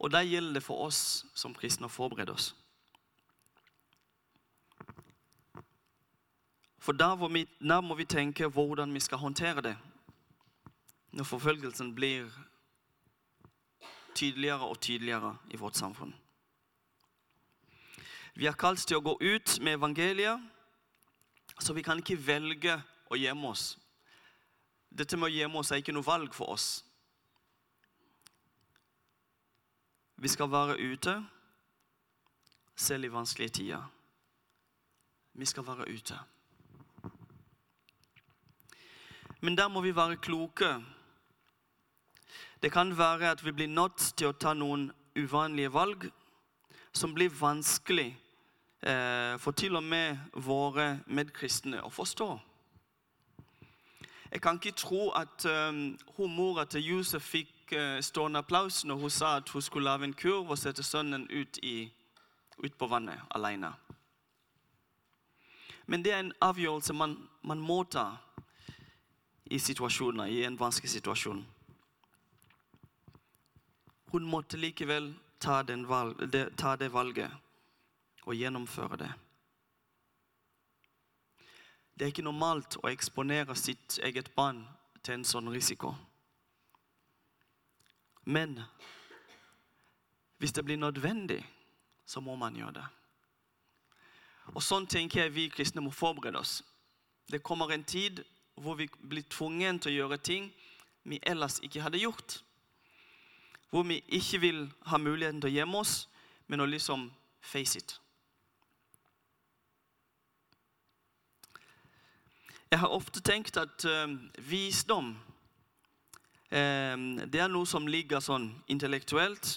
Og 0.00 0.12
da 0.12 0.22
gjelder 0.24 0.60
det 0.60 0.64
for 0.64 0.86
oss 0.86 1.24
som 1.36 1.56
kristne 1.56 1.88
å 1.88 1.92
forberede 1.92 2.32
oss. 2.36 2.52
For 6.80 6.96
da 6.96 7.12
må, 7.14 7.28
vi, 7.28 7.44
må 7.60 7.94
vi 7.94 8.08
tenke 8.08 8.48
hvordan 8.48 8.94
vi 8.94 9.02
skal 9.04 9.20
håndtere 9.20 9.62
det 9.62 9.76
når 11.10 11.26
forfølgelsen 11.26 11.90
blir 11.94 12.30
tydeligere 14.14 14.68
og 14.68 14.80
tydeligere 14.80 15.36
i 15.50 15.58
vårt 15.58 15.76
samfunn. 15.76 16.14
Vi 18.34 18.46
er 18.46 18.56
kalt 18.56 18.86
til 18.86 19.00
å 19.00 19.04
gå 19.04 19.16
ut 19.20 19.56
med 19.60 19.76
evangeliet, 19.76 20.40
så 21.58 21.74
vi 21.76 21.82
kan 21.82 21.98
ikke 21.98 22.16
velge 22.16 22.78
å 23.10 23.18
gjemme 23.18 23.50
oss. 23.50 23.74
Dette 24.88 25.18
med 25.18 25.28
å 25.28 25.34
gjemme 25.34 25.60
oss 25.60 25.72
er 25.72 25.82
ikke 25.82 25.94
noe 25.94 26.06
valg 26.06 26.32
for 26.34 26.54
oss. 26.54 26.68
Vi 30.20 30.28
skal 30.28 30.50
være 30.52 30.78
ute, 30.78 31.18
selv 32.76 33.04
i 33.04 33.12
vanskelige 33.12 33.56
tider. 33.60 33.86
Vi 35.32 35.46
skal 35.46 35.66
være 35.66 35.88
ute. 35.90 36.16
Men 39.40 39.56
der 39.56 39.68
må 39.68 39.80
vi 39.80 39.96
være 39.96 40.16
kloke. 40.16 40.84
Det 42.62 42.72
kan 42.72 42.98
være 42.98 43.30
at 43.30 43.44
vi 43.44 43.52
blir 43.52 43.66
nødt 43.66 44.12
til 44.16 44.28
å 44.28 44.36
ta 44.36 44.52
noen 44.54 44.90
uvanlige 45.16 45.72
valg 45.72 46.10
som 46.92 47.14
blir 47.14 47.32
vanskelig 47.40 48.10
eh, 48.82 49.38
for 49.38 49.56
til 49.56 49.76
og 49.76 49.82
med 49.82 50.18
våre 50.34 51.00
medkristne 51.06 51.80
å 51.82 51.90
forstå. 51.90 52.28
Jeg 54.30 54.42
kan 54.42 54.60
ikke 54.60 54.76
tro 54.76 55.08
at 55.10 55.44
um, 55.44 55.98
hun 56.16 56.34
mora 56.36 56.64
til 56.64 56.84
Josef 56.84 57.22
fikk 57.22 57.72
uh, 57.74 57.98
stående 58.00 58.38
applaus 58.38 58.84
når 58.84 59.00
hun 59.00 59.10
sa 59.10 59.36
at 59.36 59.48
hun 59.50 59.62
skulle 59.62 59.90
lage 59.90 60.04
en 60.06 60.14
kurv 60.14 60.52
og 60.52 60.58
sette 60.58 60.82
sønnen 60.86 61.24
ut, 61.30 61.58
i, 61.62 61.90
ut 62.62 62.76
på 62.78 62.86
vannet 62.86 63.18
alene. 63.34 63.72
Men 65.86 66.04
det 66.04 66.12
er 66.12 66.20
en 66.22 66.32
avgjørelse 66.40 66.94
man, 66.94 67.16
man 67.42 67.58
må 67.58 67.82
ta 67.90 68.04
i 69.50 69.58
situasjoner, 69.58 70.26
i 70.26 70.44
en 70.44 70.58
vanskelig 70.58 70.90
situasjon. 70.90 71.46
Hun 74.10 74.26
måtte 74.26 74.56
likevel 74.56 75.12
ta, 75.38 75.62
valg, 75.86 76.30
de, 76.32 76.44
ta 76.56 76.76
det 76.76 76.92
valget 76.92 77.30
og 78.26 78.34
gjennomføre 78.34 78.96
det. 78.96 79.10
Det 81.94 82.06
er 82.06 82.12
ikke 82.14 82.24
normalt 82.24 82.78
å 82.80 82.88
eksponere 82.88 83.56
sitt 83.58 83.98
eget 84.06 84.30
barn 84.34 84.62
til 85.02 85.18
en 85.18 85.26
sånn 85.26 85.50
risiko. 85.52 85.92
Men 88.24 88.60
hvis 90.38 90.54
det 90.56 90.64
blir 90.64 90.78
nødvendig, 90.78 91.42
så 92.06 92.20
må 92.20 92.36
man 92.36 92.56
gjøre 92.56 92.78
det. 92.78 92.86
Og 94.54 94.62
Sånn 94.62 94.86
tenker 94.86 95.24
jeg 95.24 95.34
vi 95.34 95.50
kristne 95.52 95.82
må 95.84 95.92
forberede 95.94 96.40
oss. 96.40 96.60
Det 97.30 97.42
kommer 97.42 97.70
en 97.70 97.84
tid 97.84 98.24
hvor 98.54 98.74
vi 98.74 98.88
blir 99.08 99.22
tvunget 99.30 99.82
til 99.82 99.92
å 99.92 99.98
gjøre 100.00 100.18
ting 100.18 100.50
vi 101.02 101.20
ellers 101.22 101.58
ikke 101.62 101.82
hadde 101.82 101.98
gjort. 102.02 102.42
Hvor 103.70 103.82
vi 103.82 104.00
ikke 104.08 104.40
vil 104.40 104.60
ha 104.90 104.98
muligheten 104.98 105.40
til 105.40 105.50
å 105.50 105.54
gjemme 105.54 105.80
oss, 105.80 106.08
men 106.46 106.60
å 106.60 106.68
liksom 106.68 107.08
face 107.40 107.78
it. 107.78 107.96
Jeg 112.70 112.78
har 112.78 112.92
ofte 112.94 113.20
tenkt 113.20 113.56
at 113.58 113.84
uh, 113.86 114.06
visdom 114.46 115.16
uh, 116.52 116.96
det 117.26 117.40
er 117.40 117.50
noe 117.50 117.66
som 117.66 117.88
ligger 117.90 118.22
sånn 118.22 118.50
intellektuelt 118.70 119.56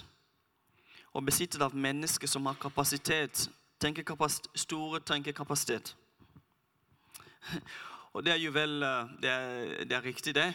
og 1.13 1.25
besittet 1.27 1.61
av 1.61 1.75
mennesker 1.77 2.27
som 2.29 2.45
har 2.49 2.57
kapasitet, 2.57 3.49
tenkekapasitet 3.77 4.49
store 4.57 5.01
tenkekapasitet. 5.05 5.93
Og 8.13 8.25
det 8.25 8.33
er 8.33 8.41
jo 8.41 8.51
vel 8.53 8.83
eh, 8.83 9.09
Det 9.21 9.29
er, 9.29 9.83
det 9.85 9.97
er 9.97 10.03
riktig, 10.05 10.35
det. 10.35 10.53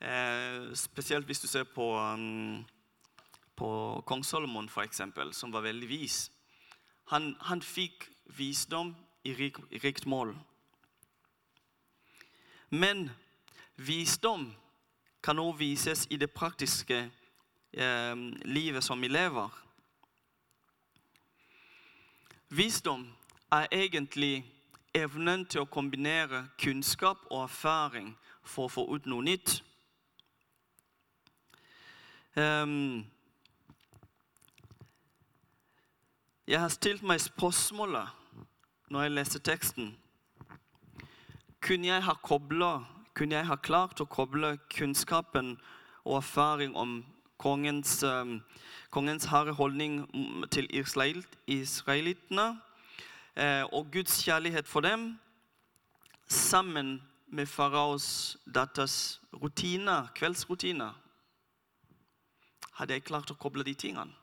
Eh, 0.00 0.74
spesielt 0.74 1.26
hvis 1.26 1.40
du 1.40 1.46
ser 1.46 1.64
på, 1.64 1.98
um, 1.98 2.64
på 3.56 4.02
kong 4.06 4.24
Solomon, 4.24 4.68
f.eks., 4.68 5.00
som 5.32 5.52
var 5.52 5.60
veldig 5.60 5.88
vis. 5.88 6.30
Han, 7.10 7.36
han 7.40 7.62
fikk 7.62 8.06
visdom 8.38 8.94
i, 9.24 9.34
rik, 9.34 9.58
i 9.70 9.78
rikt 9.78 10.06
mål. 10.06 10.36
Men 12.70 13.10
visdom 13.76 14.54
kan 15.22 15.38
også 15.38 15.58
vises 15.58 16.06
i 16.10 16.16
det 16.16 16.30
praktiske 16.30 17.10
eh, 17.72 18.16
livet 18.44 18.84
som 18.84 19.00
vi 19.02 19.08
lever. 19.08 19.48
Visdom 22.48 23.08
er 23.52 23.66
egentlig 23.72 24.57
evnen 24.98 25.44
til 25.46 25.62
å 25.62 25.70
kombinere 25.70 26.44
kunnskap 26.60 27.24
og 27.30 27.44
erfaring 27.44 28.12
for 28.42 28.66
å 28.66 28.72
få 28.72 28.84
ut 28.94 29.06
noe 29.06 29.24
nytt. 29.24 29.58
Um, 32.38 33.06
jeg 36.46 36.60
har 36.60 36.70
stilt 36.72 37.02
meg 37.02 37.20
spørsmålet 37.20 38.14
når 38.88 39.02
jeg 39.04 39.14
leser 39.16 39.42
teksten, 39.44 39.88
kunne 41.60 41.90
jeg 41.90 42.16
koblet, 42.22 42.86
kunne 43.14 43.36
jeg 43.36 43.48
ha 43.50 43.56
klart 43.56 44.00
å 44.00 44.06
koble 44.06 44.54
kunnskapen 44.72 45.56
og 46.04 46.20
erfaring 46.20 46.76
om 46.78 47.00
kongens, 47.38 48.02
um, 48.06 48.38
kongens 48.94 49.28
harde 49.32 49.52
holdning 49.58 50.00
til 50.54 50.70
israel, 50.70 51.24
israelittene 51.46 52.54
og 53.72 53.92
Guds 53.92 54.16
kjærlighet 54.24 54.66
for 54.66 54.82
dem, 54.82 55.12
sammen 56.26 56.96
med 57.30 57.46
faraos 57.46 58.36
datters 58.54 59.20
rutiner, 59.32 60.08
kveldsrutiner, 60.14 60.96
hadde 62.78 62.96
jeg 62.96 63.04
klart 63.06 63.30
å 63.30 63.38
koble 63.38 63.64
de 63.66 63.74
tingene. 63.74 64.14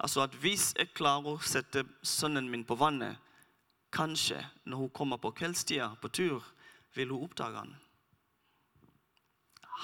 Altså 0.00 0.22
at 0.24 0.34
Hvis 0.40 0.72
jeg 0.78 0.94
klarer 0.96 1.34
å 1.34 1.44
sette 1.44 1.84
sønnen 2.02 2.48
min 2.48 2.64
på 2.64 2.76
vannet, 2.80 3.16
kanskje 3.92 4.40
når 4.64 4.76
hun 4.76 4.92
kommer 4.96 5.20
på 5.20 5.32
kveldstida 5.36 5.90
på 6.00 6.08
tur, 6.08 6.44
vil 6.94 7.12
hun 7.12 7.24
oppdage 7.24 7.58
han. 7.58 7.74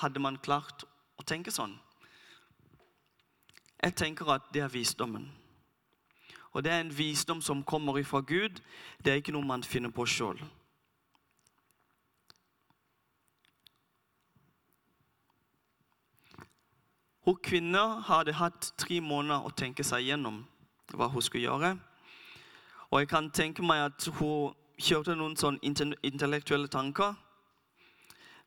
Hadde 0.01 0.21
man 0.21 0.39
klart 0.39 0.87
å 1.17 1.25
tenke 1.25 1.53
sånn? 1.53 1.77
Jeg 3.83 3.95
tenker 3.97 4.31
at 4.33 4.49
det 4.55 4.65
er 4.65 4.73
visdommen. 4.73 5.29
Og 6.57 6.65
det 6.65 6.73
er 6.73 6.81
en 6.81 6.99
visdom 6.99 7.43
som 7.45 7.63
kommer 7.63 7.99
ifra 7.99 8.21
Gud. 8.21 8.63
Det 9.05 9.13
er 9.13 9.19
ikke 9.21 9.33
noe 9.37 9.45
man 9.45 9.65
finner 9.65 9.93
på 9.93 10.07
sjøl. 10.09 10.39
Hun 17.29 17.37
kvinna 17.45 17.83
hadde 18.09 18.39
hatt 18.41 18.71
tre 18.81 19.03
måneder 19.05 19.45
å 19.45 19.53
tenke 19.53 19.85
seg 19.85 20.09
gjennom 20.09 20.41
hva 20.97 21.11
hun 21.13 21.27
skulle 21.29 21.45
gjøre. 21.45 21.75
Og 22.89 23.03
jeg 23.03 23.13
kan 23.13 23.31
tenke 23.37 23.61
meg 23.61 23.91
at 23.91 24.09
hun 24.17 24.57
kjørte 24.81 25.19
noen 25.21 25.37
sånn 25.37 25.61
intellektuelle 25.61 26.73
tanker. 26.73 27.21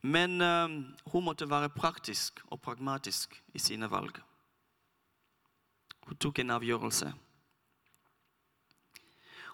Men 0.02 0.42
uh, 0.42 0.82
hun 1.14 1.30
måtte 1.30 1.46
være 1.46 1.70
praktisk 1.78 2.42
og 2.50 2.58
pragmatisk 2.66 3.38
i 3.54 3.62
sine 3.62 3.86
valg. 3.92 4.18
Hun 6.10 6.18
tok 6.18 6.40
en 6.42 6.58
avgjørelse. 6.58 7.14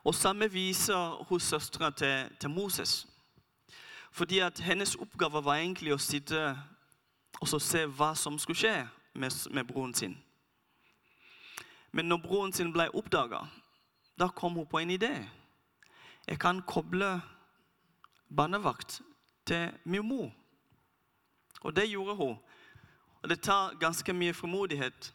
Og 0.05 0.15
samme 0.15 0.51
viser 0.51 1.23
hos 1.29 1.43
søstera 1.43 1.89
til, 1.89 2.29
til, 2.39 2.49
Moses. 2.49 3.07
Fordi 4.11 4.39
at 4.39 4.59
hennes 4.59 4.95
oppgave 4.95 5.41
var 5.45 5.57
egentlig 5.57 5.95
å 5.95 5.97
sitte 5.97 6.51
og 7.41 7.61
se 7.61 7.81
hva 7.85 8.13
som 8.15 8.37
skulle 8.39 8.59
skje 8.59 8.75
med, 9.13 9.33
med 9.51 9.65
broren 9.67 9.93
sin. 9.93 10.13
Men 11.91 12.05
når 12.05 12.21
broren 12.21 12.53
sin 12.53 12.71
ble 12.73 12.85
oppdaga, 12.93 13.41
da 14.19 14.27
kom 14.27 14.53
hun 14.53 14.69
på 14.69 14.79
en 14.79 14.93
idé. 14.93 15.13
Jeg 16.27 16.39
kan 16.39 16.61
koble 16.61 17.21
barnevakt 18.29 19.01
til 19.45 19.71
min 19.83 20.05
mor. 20.07 20.31
Og 21.61 21.75
det 21.75 21.89
gjorde 21.89 22.15
hun. 22.15 22.37
Og 23.23 23.29
det 23.29 23.41
tar 23.41 23.73
ganske 23.79 24.13
mye 24.13 24.33
frimodighet 24.33 25.13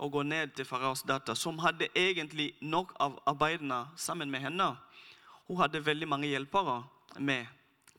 å 0.00 0.08
gå 0.10 0.22
ned 0.22 0.54
til 0.56 0.66
faraos 0.66 1.04
datter, 1.06 1.34
som 1.34 1.58
hadde 1.58 1.88
egentlig 1.94 2.54
nok 2.60 2.94
av 3.00 3.18
arbeidene 3.26 3.84
sammen 3.96 4.30
med 4.30 4.40
henne. 4.40 4.74
Hun 5.48 5.60
hadde 5.60 5.86
veldig 5.86 6.08
mange 6.08 6.28
hjelpere 6.28 6.82
med 7.18 7.46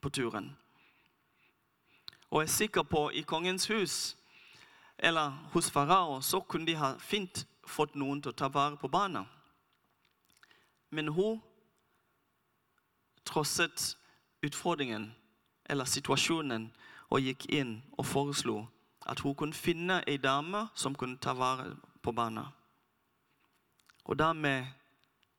på 0.02 0.10
turen. 0.10 0.56
Og 2.30 2.42
jeg 2.42 2.48
er 2.48 2.56
sikker 2.56 2.82
på 2.82 3.10
i 3.10 3.22
kongens 3.22 3.68
hus 3.70 4.16
eller 4.98 5.30
hos 5.52 5.70
farao, 5.70 6.20
så 6.20 6.40
kunne 6.40 6.66
de 6.66 6.74
ha 6.76 6.94
fint 6.98 7.46
fått 7.66 7.94
noen 7.94 8.22
til 8.22 8.32
å 8.32 8.38
ta 8.38 8.48
vare 8.48 8.76
på 8.80 8.88
barna. 8.88 9.26
Men 10.90 11.08
hun 11.08 11.40
trosset 13.26 13.96
utfordringen 14.42 15.10
eller 15.66 15.84
situasjonen 15.84 16.70
og 17.10 17.20
gikk 17.20 17.48
inn 17.52 17.80
og 17.98 18.06
foreslo 18.06 18.66
at 19.06 19.20
hun 19.20 19.34
kunne 19.34 19.54
finne 19.54 20.00
ei 20.06 20.16
dame 20.16 20.66
som 20.74 20.94
kunne 20.94 21.18
ta 21.22 21.34
vare 21.34 21.74
på 22.06 22.14
banen. 22.14 22.46
Og 24.06 24.18
dermed 24.18 24.66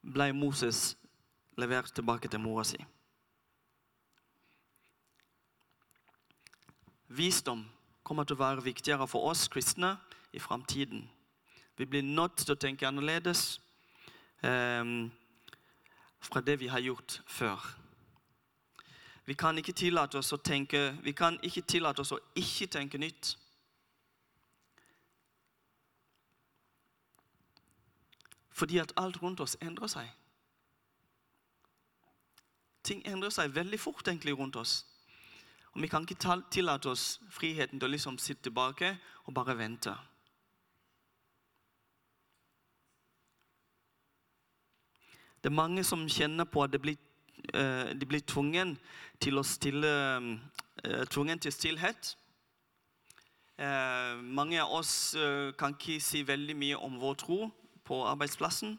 ble 0.03 0.33
Moses 0.35 0.97
levert 1.57 1.93
tilbake 1.95 2.27
til 2.27 2.43
mora 2.43 2.65
si. 2.67 2.79
Visdom 7.07 7.63
kommer 8.03 8.27
til 8.27 8.35
å 8.35 8.43
være 8.43 8.65
viktigere 8.67 9.07
for 9.07 9.29
oss 9.31 9.47
kristne 9.51 9.95
i 10.35 10.43
framtiden. 10.43 11.07
Vi 11.77 11.85
blir 11.85 12.03
nødt 12.03 12.43
til 12.43 12.55
å 12.55 12.59
tenke 12.59 12.87
annerledes 12.87 13.61
um, 14.43 15.07
fra 16.19 16.41
det 16.43 16.59
vi 16.59 16.67
har 16.67 16.83
gjort 16.83 17.21
før. 17.27 17.63
Vi 19.27 19.35
kan 19.39 19.57
ikke 19.57 19.75
tillate 19.75 20.19
oss 20.19 20.33
å 20.35 20.39
tenke, 20.43 20.97
vi 21.03 21.15
kan 21.15 21.39
ikke 21.43 21.63
tillate 21.67 22.03
oss 22.03 22.13
å 22.15 22.19
ikke 22.35 22.67
tenke 22.71 22.99
nytt. 22.99 23.37
Fordi 28.57 28.77
at 28.77 28.93
alt 28.97 29.21
rundt 29.21 29.39
oss 29.39 29.57
endrer 29.61 29.87
seg. 29.91 30.07
Ting 32.83 33.03
endrer 33.05 33.29
seg 33.29 33.51
veldig 33.53 33.77
fort 33.77 34.07
egentlig 34.07 34.33
rundt 34.33 34.55
oss. 34.57 34.79
Og 35.75 35.83
vi 35.83 35.89
kan 35.91 36.07
ikke 36.07 36.41
tillate 36.49 36.89
oss 36.89 37.19
friheten 37.29 37.77
til 37.77 37.85
å 37.85 37.91
liksom 37.93 38.17
sitte 38.17 38.47
tilbake 38.47 38.95
og 39.27 39.35
bare 39.37 39.53
vente. 39.59 39.93
Det 45.43 45.51
er 45.51 45.59
mange 45.59 45.83
som 45.85 46.07
kjenner 46.09 46.49
på 46.49 46.65
at 46.65 46.73
de 46.73 46.81
blir, 46.81 46.97
uh, 47.53 47.93
de 47.93 48.09
blir 48.09 48.25
tvungen 48.25 48.73
til 49.21 49.37
å 49.37 49.45
stille 49.45 49.93
uh, 50.17 51.05
tvungen 51.13 51.45
til 51.45 51.53
stillhet. 51.53 52.15
Uh, 53.61 54.17
mange 54.17 54.57
av 54.65 54.73
oss 54.81 55.13
kan 55.61 55.77
ikke 55.77 56.01
si 56.01 56.25
veldig 56.25 56.57
mye 56.57 56.81
om 56.89 56.97
vår 56.97 57.21
tro 57.21 57.41
på 57.87 58.03
arbeidsplassen. 58.05 58.77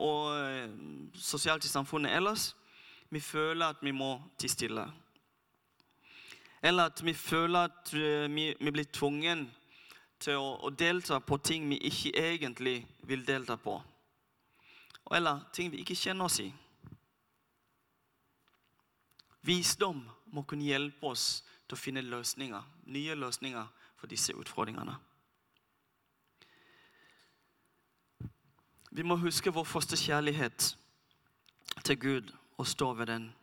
og 0.00 0.70
sosialt 1.12 1.64
i 1.64 1.68
samfunnet 1.68 2.14
ellers 2.16 2.54
vi 3.10 3.20
føler 3.20 3.66
at 3.66 3.82
vi 3.82 3.90
må 3.90 4.14
tie 4.38 4.48
stille. 4.48 4.84
Eller 6.62 6.90
at 6.90 7.04
vi 7.04 7.14
føler 7.14 7.58
at 7.58 7.94
eh, 7.94 8.34
vi, 8.34 8.54
vi 8.60 8.70
blir 8.70 8.86
tvungen 8.92 9.48
til 10.20 10.36
å, 10.36 10.52
å, 10.60 10.70
delta 10.70 11.18
på 11.24 11.38
ting 11.42 11.68
vi 11.70 11.80
ikke 11.88 12.12
egentlig 12.20 12.76
vil 13.08 13.24
delta 13.26 13.56
på. 13.56 13.78
Eller 15.10 15.40
ting 15.52 15.72
vi 15.72 15.80
ikke 15.82 15.96
kjenner 15.98 16.28
oss 16.28 16.38
i. 16.44 16.50
Visdom 19.42 20.04
må 20.30 20.44
kunne 20.44 20.68
hjelpe 20.68 21.10
oss 21.10 21.40
til 21.66 21.74
å 21.74 21.80
finne 21.80 22.04
løsninger, 22.04 22.62
nye 22.92 23.16
løsninger 23.16 23.86
for 23.96 24.12
disse 24.12 24.36
utfordringene. 24.36 24.94
Vi 28.90 29.02
må 29.02 29.16
huske 29.16 29.52
vår 29.54 29.64
første 29.64 29.96
kjærlighet 29.96 30.76
til 31.84 31.98
Gud 32.00 32.32
og 32.58 32.66
stå 32.66 32.92
ved 32.92 33.06
den. 33.06 33.34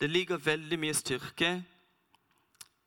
Det 0.00 0.10
ligger 0.10 0.36
veldig 0.36 0.78
mye 0.80 0.94
styrke 0.96 1.50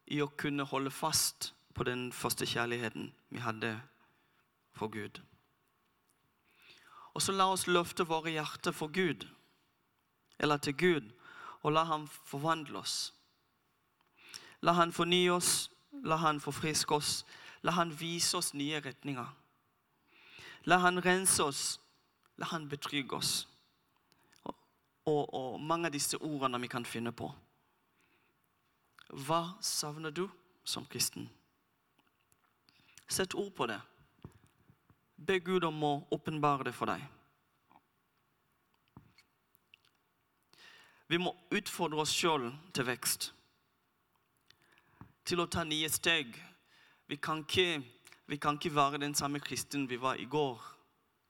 i 0.08 0.18
å 0.22 0.32
kunne 0.34 0.66
holde 0.66 0.90
fast 0.90 1.54
på 1.78 1.86
den 1.86 2.10
første 2.12 2.46
kjærligheten 2.50 3.12
vi 3.30 3.42
hadde 3.46 3.76
for 4.74 4.90
Gud. 4.90 5.22
Og 7.14 7.22
så 7.22 7.36
la 7.38 7.46
oss 7.54 7.68
løfte 7.68 8.08
våre 8.10 8.34
hjerter 8.34 8.74
for 8.74 8.90
Gud, 8.90 9.28
eller 10.40 10.58
til 10.58 10.74
Gud, 10.74 11.12
og 11.62 11.74
la 11.78 11.84
ham 11.86 12.08
forvandle 12.08 12.82
oss. 12.82 13.14
La 14.62 14.74
han 14.74 14.92
fornye 14.92 15.32
oss, 15.38 15.70
la 15.92 16.18
han 16.18 16.42
forfriske 16.42 16.96
oss, 16.96 17.26
la 17.62 17.78
han 17.78 17.94
vise 18.00 18.38
oss 18.38 18.54
nye 18.54 18.82
retninger. 18.82 19.30
La 20.68 20.78
han 20.84 21.00
rense 21.02 21.44
oss, 21.44 21.80
la 22.38 22.50
han 22.52 22.68
betrygge 22.70 23.16
oss 23.16 23.50
og, 25.10 25.34
og 25.34 25.60
mange 25.62 25.90
av 25.90 25.96
disse 25.96 26.18
ordene 26.18 26.60
vi 26.62 26.70
kan 26.72 26.86
finne 26.88 27.14
på. 27.16 27.30
Hva 29.26 29.42
savner 29.66 30.14
du 30.14 30.26
som 30.64 30.86
kristen? 30.90 31.30
Sett 33.10 33.34
ord 33.34 33.54
på 33.58 33.66
det. 33.70 33.80
Be 35.16 35.40
Gud 35.44 35.66
om 35.66 35.82
å 35.84 35.94
åpenbare 36.14 36.70
det 36.70 36.76
for 36.78 36.92
deg. 36.92 37.02
Vi 41.10 41.18
må 41.18 41.34
utfordre 41.58 42.04
oss 42.04 42.14
sjøl 42.14 42.52
til 42.76 42.86
vekst. 42.86 43.32
Til 45.26 45.42
å 45.42 45.50
ta 45.50 45.66
nye 45.66 45.90
steg. 45.90 46.38
Vi 47.10 47.18
kan, 47.18 47.42
ikke, 47.42 47.82
vi 48.30 48.38
kan 48.38 48.54
ikke 48.54 48.76
være 48.76 48.98
den 48.98 49.16
samme 49.16 49.40
kristen 49.40 49.90
vi 49.90 50.02
var 50.02 50.14
i 50.14 50.26
går, 50.26 50.62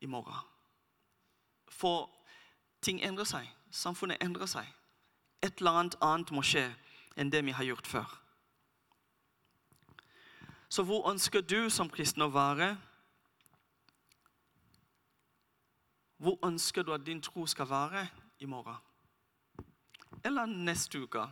i 0.02 0.06
morgen. 0.06 0.48
For 1.68 2.10
ting 2.82 3.00
endrer 3.04 3.24
seg. 3.24 3.48
Samfunnet 3.72 4.18
endrer 4.22 4.46
seg. 4.46 4.68
Et 5.42 5.54
eller 5.58 5.72
annet 5.80 5.96
annet 6.04 6.34
må 6.36 6.44
skje 6.44 6.66
enn 7.16 7.32
det 7.32 7.46
vi 7.46 7.56
har 7.56 7.64
gjort 7.64 7.88
før. 7.88 8.18
Så 10.70 10.84
hvor 10.84 11.08
ønsker 11.12 11.42
du 11.42 11.70
som 11.70 11.90
kristen 11.90 12.22
å 12.22 12.30
være? 12.36 12.74
Hvor 16.20 16.36
ønsker 16.44 16.84
du 16.84 16.94
at 16.94 17.06
din 17.08 17.24
tro 17.24 17.48
skal 17.48 17.70
være 17.70 18.08
i 18.40 18.46
morgen? 18.46 18.76
Eller 20.24 20.46
neste 20.46 21.00
uke? 21.00 21.24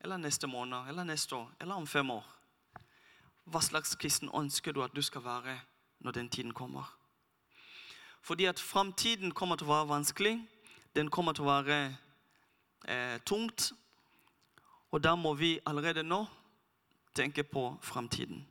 Eller 0.00 0.16
neste 0.16 0.48
måned? 0.48 0.88
Eller 0.88 1.04
neste 1.04 1.36
år? 1.36 1.50
Eller 1.60 1.74
om 1.74 1.86
fem 1.86 2.10
år? 2.10 2.39
Hva 3.50 3.58
slags 3.60 3.96
kristen 3.98 4.30
ønsker 4.30 4.72
du 4.72 4.82
at 4.84 4.94
du 4.94 5.02
skal 5.02 5.24
være 5.24 5.56
når 5.98 6.12
den 6.12 6.28
tiden 6.28 6.52
kommer? 6.54 6.86
Fordi 8.22 8.44
at 8.44 8.60
framtiden 8.60 9.32
kommer 9.34 9.56
til 9.56 9.66
å 9.66 9.72
være 9.72 9.88
vanskelig. 9.88 10.36
Den 10.94 11.10
kommer 11.10 11.34
til 11.34 11.48
å 11.48 11.50
være 11.50 11.78
eh, 12.86 13.18
tungt. 13.26 13.72
Og 14.90 15.02
da 15.02 15.16
må 15.18 15.34
vi 15.34 15.56
allerede 15.66 16.06
nå 16.06 16.20
tenke 17.14 17.42
på 17.42 17.72
framtiden. 17.82 18.46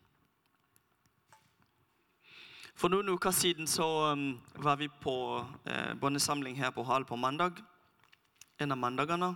For 2.75 2.91
noen 2.91 3.15
uker 3.15 3.31
siden 3.31 3.67
så 3.67 3.87
um, 4.11 4.33
var 4.55 4.79
vi 4.79 4.87
på 4.87 5.15
eh, 5.63 5.93
bønnesamling 5.99 6.59
her 6.59 6.75
på 6.75 6.83
Hal 6.83 7.07
på 7.07 7.15
mandag. 7.15 7.63
En 8.59 8.71
av 8.71 8.79
mandagene. 8.79 9.35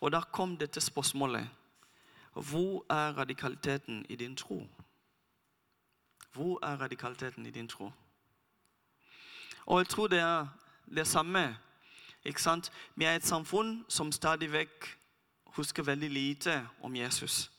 Og 0.00 0.12
da 0.12 0.20
kom 0.20 0.58
dette 0.60 0.80
spørsmålet. 0.84 1.48
Hvor 2.36 2.84
er 2.90 3.18
radikaliteten 3.18 4.06
i 4.08 4.16
din 4.16 4.36
tro? 4.36 4.66
Hvor 6.32 6.66
er 6.66 6.76
radikaliteten 6.76 7.46
i 7.46 7.50
din 7.50 7.68
tro? 7.68 7.92
Og 9.66 9.78
jeg 9.78 9.88
tror 9.88 10.06
det 10.06 10.18
er 10.18 10.46
det 10.94 11.06
samme. 11.06 11.58
Ikke 12.24 12.42
sant? 12.42 12.72
Vi 12.94 13.04
er 13.04 13.14
et 13.14 13.26
samfunn 13.26 13.84
som 13.88 14.12
stadig 14.12 14.52
vekk 14.52 14.98
husker 15.44 15.82
veldig 15.82 16.10
lite 16.10 16.68
om 16.82 16.96
Jesus. 16.96 17.50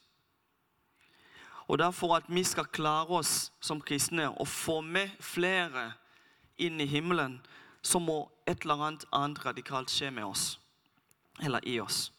Og 1.68 1.78
derfor 1.78 2.16
at 2.16 2.24
vi 2.28 2.44
skal 2.44 2.66
klare 2.66 3.08
oss 3.08 3.54
som 3.60 3.82
kristne 3.82 4.30
og 4.40 4.48
få 4.48 4.82
med 4.82 5.10
flere 5.20 5.94
inn 6.58 6.82
i 6.82 6.86
himmelen, 6.86 7.42
så 7.82 8.00
må 8.00 8.32
et 8.48 8.62
eller 8.62 8.74
annet 8.74 9.06
annet 9.12 9.46
radikalt 9.46 9.92
skje 9.92 10.12
med 10.12 10.24
oss. 10.24 10.60
Eller 11.42 11.60
i 11.64 11.80
oss. 11.80 12.14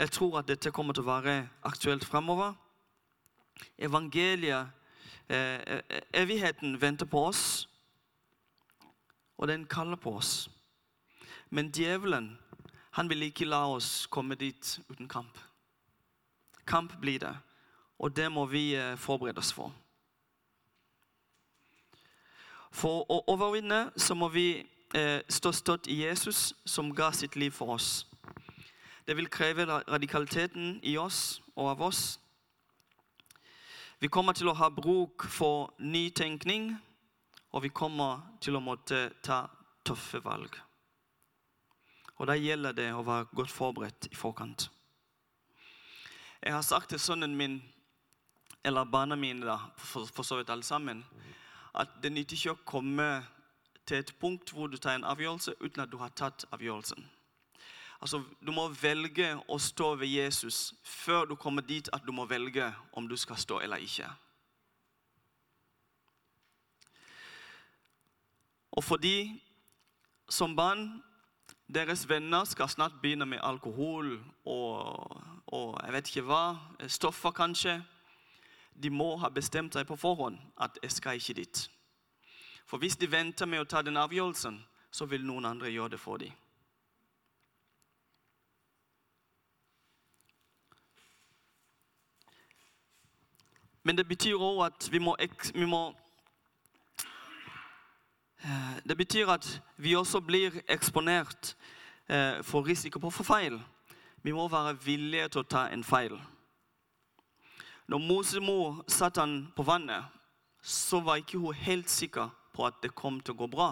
Jeg 0.00 0.10
tror 0.10 0.38
at 0.38 0.48
dette 0.48 0.70
kommer 0.72 0.96
til 0.96 1.04
å 1.04 1.10
være 1.12 1.32
aktuelt 1.68 2.04
fremover. 2.08 2.54
Evangeliet, 3.76 4.70
eh, 5.28 5.80
evigheten, 6.16 6.80
venter 6.80 7.04
på 7.06 7.26
oss, 7.26 7.68
og 9.36 9.48
den 9.48 9.66
kaller 9.66 9.96
på 9.96 10.16
oss. 10.16 10.48
Men 11.50 11.68
djevelen 11.70 12.38
han 12.90 13.08
vil 13.08 13.22
ikke 13.22 13.44
la 13.44 13.66
oss 13.68 14.06
komme 14.06 14.34
dit 14.34 14.80
uten 14.88 15.08
kamp. 15.08 15.38
Kamp 16.66 16.96
blir 17.00 17.18
det, 17.18 17.36
og 17.98 18.16
det 18.16 18.32
må 18.32 18.46
vi 18.46 18.74
eh, 18.74 18.96
forberede 18.96 19.38
oss 19.38 19.52
for. 19.52 19.74
For 22.70 23.04
å 23.04 23.20
overvinne 23.26 23.90
så 23.96 24.14
må 24.14 24.28
vi 24.28 24.66
eh, 24.94 25.20
stå 25.28 25.52
støtt 25.52 25.92
i 25.92 26.06
Jesus, 26.06 26.54
som 26.64 26.94
ga 26.94 27.12
sitt 27.12 27.36
liv 27.36 27.50
for 27.50 27.76
oss. 27.76 28.06
Det 29.10 29.16
vil 29.16 29.30
kreve 29.30 29.64
radikaliteten 29.66 30.80
i 30.82 30.92
oss 30.96 31.40
og 31.56 31.70
av 31.70 31.80
oss. 31.82 32.20
Vi 33.98 34.06
kommer 34.06 34.36
til 34.38 34.46
å 34.46 34.54
ha 34.54 34.68
bruk 34.70 35.26
for 35.26 35.72
ny 35.82 36.12
tenkning, 36.14 36.68
og 37.50 37.64
vi 37.66 37.72
kommer 37.74 38.22
til 38.38 38.54
å 38.54 38.62
måtte 38.62 39.08
ta 39.26 39.40
tøffe 39.82 40.22
valg. 40.22 40.54
Og 42.22 42.26
Da 42.30 42.38
gjelder 42.38 42.72
det 42.72 42.88
å 42.94 43.02
være 43.02 43.26
godt 43.34 43.50
forberedt 43.50 44.12
i 44.12 44.14
forkant. 44.14 44.70
Jeg 46.42 46.54
har 46.54 46.62
sagt 46.62 46.94
til 46.94 47.02
sønnen 47.02 47.34
min, 47.36 47.60
eller 48.62 48.84
barna 48.84 49.16
mine, 49.16 49.42
da, 49.42 49.58
for, 49.76 50.06
for 50.06 50.22
så 50.22 50.38
vidt 50.38 50.54
alle 50.54 50.62
sammen, 50.62 51.02
at 51.74 51.98
det 52.02 52.14
nytter 52.14 52.38
ikke 52.38 52.54
å 52.54 52.66
komme 52.78 53.12
til 53.84 54.04
et 54.04 54.18
punkt 54.20 54.54
hvor 54.54 54.70
du 54.70 54.78
tar 54.78 54.94
en 54.94 55.10
avgjørelse 55.16 55.58
uten 55.58 55.82
at 55.82 55.90
du 55.90 55.98
har 55.98 56.14
tatt 56.14 56.46
avgjørelsen. 56.54 57.10
Altså, 58.00 58.22
Du 58.46 58.52
må 58.52 58.68
velge 58.68 59.34
å 59.48 59.58
stå 59.58 59.94
ved 60.00 60.08
Jesus 60.08 60.74
før 60.82 61.24
du 61.24 61.36
kommer 61.36 61.62
dit 61.62 61.88
at 61.92 62.02
du 62.06 62.12
må 62.12 62.24
velge 62.24 62.72
om 62.92 63.08
du 63.08 63.16
skal 63.16 63.36
stå 63.36 63.60
eller 63.60 63.76
ikke. 63.76 64.08
Og 68.70 68.84
fordi 68.84 69.42
som 70.28 70.56
barn 70.56 71.02
deres 71.74 72.08
venner 72.08 72.44
skal 72.44 72.68
snart 72.68 73.00
begynne 73.02 73.26
med 73.26 73.42
alkohol 73.42 74.14
og, 74.44 75.20
og 75.46 75.80
jeg 75.84 75.92
vet 75.92 76.08
ikke 76.08 76.26
hva, 76.26 76.44
stoffer 76.88 77.34
kanskje. 77.34 77.80
De 78.74 78.90
må 78.90 79.16
ha 79.20 79.28
bestemt 79.28 79.74
seg 79.74 79.86
på 79.86 79.98
forhånd 79.98 80.38
at 80.56 80.78
jeg 80.82 80.94
skal 80.94 81.20
ikke 81.20 81.36
dit. 81.42 81.64
For 82.66 82.78
hvis 82.78 82.96
de 82.96 83.10
venter 83.10 83.46
med 83.50 83.60
å 83.60 83.68
ta 83.68 83.82
den 83.82 83.98
avgjørelsen, 84.00 84.56
så 84.90 85.06
vil 85.10 85.26
noen 85.26 85.44
andre 85.50 85.70
gjøre 85.70 85.96
det 85.96 86.00
for 86.00 86.22
dem. 86.22 86.32
Men 93.82 93.96
det 93.96 94.08
betyr 94.08 94.36
òg 94.36 94.64
at 94.66 94.88
vi 94.92 94.98
må, 94.98 95.16
vi 95.54 95.66
må 95.66 95.88
Eh, 98.44 98.76
det 98.88 98.96
betyr 98.96 99.28
at 99.28 99.62
vi 99.76 99.96
også 99.96 100.20
blir 100.20 100.62
eksponert 100.68 101.56
eh, 102.08 102.40
for 102.42 102.64
risiko 102.64 103.00
på 103.00 103.10
å 103.12 103.24
feil. 103.24 103.58
Vi 104.24 104.32
må 104.32 104.46
være 104.48 104.78
villige 104.84 105.28
til 105.28 105.42
å 105.42 105.48
ta 105.48 105.66
en 105.68 105.84
feil. 105.84 106.16
Når 107.90 108.00
Mosemor 108.00 108.80
satte 108.88 109.20
han 109.20 109.50
på 109.56 109.66
vannet, 109.66 110.04
så 110.62 111.00
var 111.04 111.20
ikke 111.20 111.40
hun 111.40 111.56
helt 111.56 111.90
sikker 111.90 112.30
på 112.54 112.64
at 112.66 112.80
det 112.82 112.94
kom 112.94 113.20
til 113.20 113.34
å 113.34 113.42
gå 113.42 113.50
bra. 113.52 113.70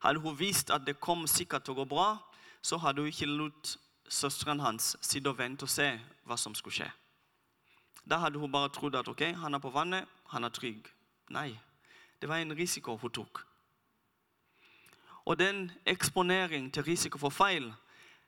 Hadde 0.00 0.20
hun 0.24 0.38
visst 0.38 0.70
at 0.70 0.86
det 0.86 1.00
kom 1.00 1.26
sikkert 1.28 1.64
til 1.64 1.74
å 1.74 1.82
gå 1.82 1.88
bra, 1.90 2.14
så 2.62 2.78
hadde 2.80 3.02
hun 3.02 3.12
ikke 3.12 3.28
latt 3.28 3.76
søsteren 4.08 4.60
hans 4.60 4.94
sitte 5.00 5.32
og 5.32 5.38
vente 5.38 5.64
og 5.64 5.72
se 5.72 5.90
hva 6.24 6.36
som 6.40 6.56
skulle 6.56 6.80
skje. 6.80 6.92
Da 8.10 8.18
hadde 8.20 8.38
hun 8.38 8.52
bare 8.52 8.68
trodd 8.68 8.94
at 8.94 9.08
ok, 9.08 9.22
han 9.40 9.54
er 9.54 9.58
på 9.58 9.70
vannet, 9.70 10.04
han 10.28 10.44
er 10.44 10.52
trygg. 10.52 10.88
Nei, 11.30 11.58
det 12.20 12.28
var 12.28 12.36
en 12.36 12.56
risiko 12.56 12.96
hun 12.96 13.10
tok. 13.10 13.44
Og 15.24 15.38
den 15.38 15.72
eksponering 15.86 16.72
til 16.72 16.84
risiko 16.84 17.18
for 17.18 17.30
feil, 17.30 17.72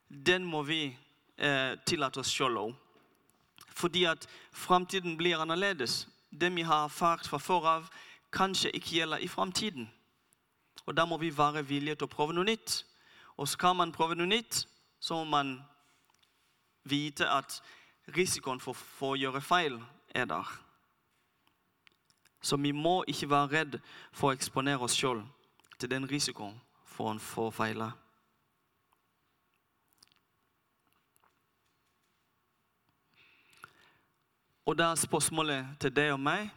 den 0.08 0.44
må 0.44 0.62
vi 0.62 0.96
eh, 1.36 1.76
tillate 1.86 2.20
oss 2.20 2.32
sjøl 2.32 2.56
òg. 2.56 2.74
Fordi 3.76 4.04
at 4.04 4.26
framtiden 4.52 5.16
blir 5.16 5.38
annerledes. 5.38 6.08
Det 6.30 6.54
vi 6.54 6.62
har 6.62 6.84
erfart 6.84 7.28
fra 7.28 7.38
før 7.38 7.68
av, 7.68 7.90
kanskje 8.32 8.72
ikke 8.72 8.96
gjelder 8.96 9.18
i 9.18 9.28
framtiden. 9.28 9.90
Og 10.86 10.96
da 10.96 11.04
må 11.04 11.16
vi 11.16 11.36
være 11.36 11.66
villige 11.66 11.94
til 11.94 12.08
å 12.08 12.14
prøve 12.14 12.32
noe 12.32 12.48
nytt. 12.48 12.84
Og 13.36 13.48
skal 13.48 13.76
man 13.76 13.92
prøve 13.92 14.16
noe 14.16 14.26
nytt, 14.26 14.64
så 15.00 15.18
må 15.20 15.24
man 15.24 15.58
vite 16.84 17.28
at 17.28 17.60
risikoen 18.14 18.60
for, 18.60 18.72
for 18.72 19.14
å 19.14 19.20
gjøre 19.20 19.42
feil 19.42 19.80
er 20.14 20.28
der. 20.30 20.50
Så 22.40 22.56
vi 22.56 22.72
må 22.72 23.00
ikke 23.08 23.30
være 23.30 23.52
redd 23.52 23.78
for 24.12 24.30
å 24.30 24.36
eksponere 24.36 24.86
oss 24.86 24.94
sjøl 24.94 25.24
til 25.78 25.90
den 25.90 26.06
risikoen 26.10 26.54
for 26.86 27.10
å 27.10 27.18
få 27.18 27.50
feile. 27.50 27.90
Og 34.66 34.78
da 34.78 34.90
er 34.90 34.98
spørsmålet 34.98 35.76
til 35.80 35.94
deg 35.94 36.12
og 36.14 36.22
meg 36.22 36.48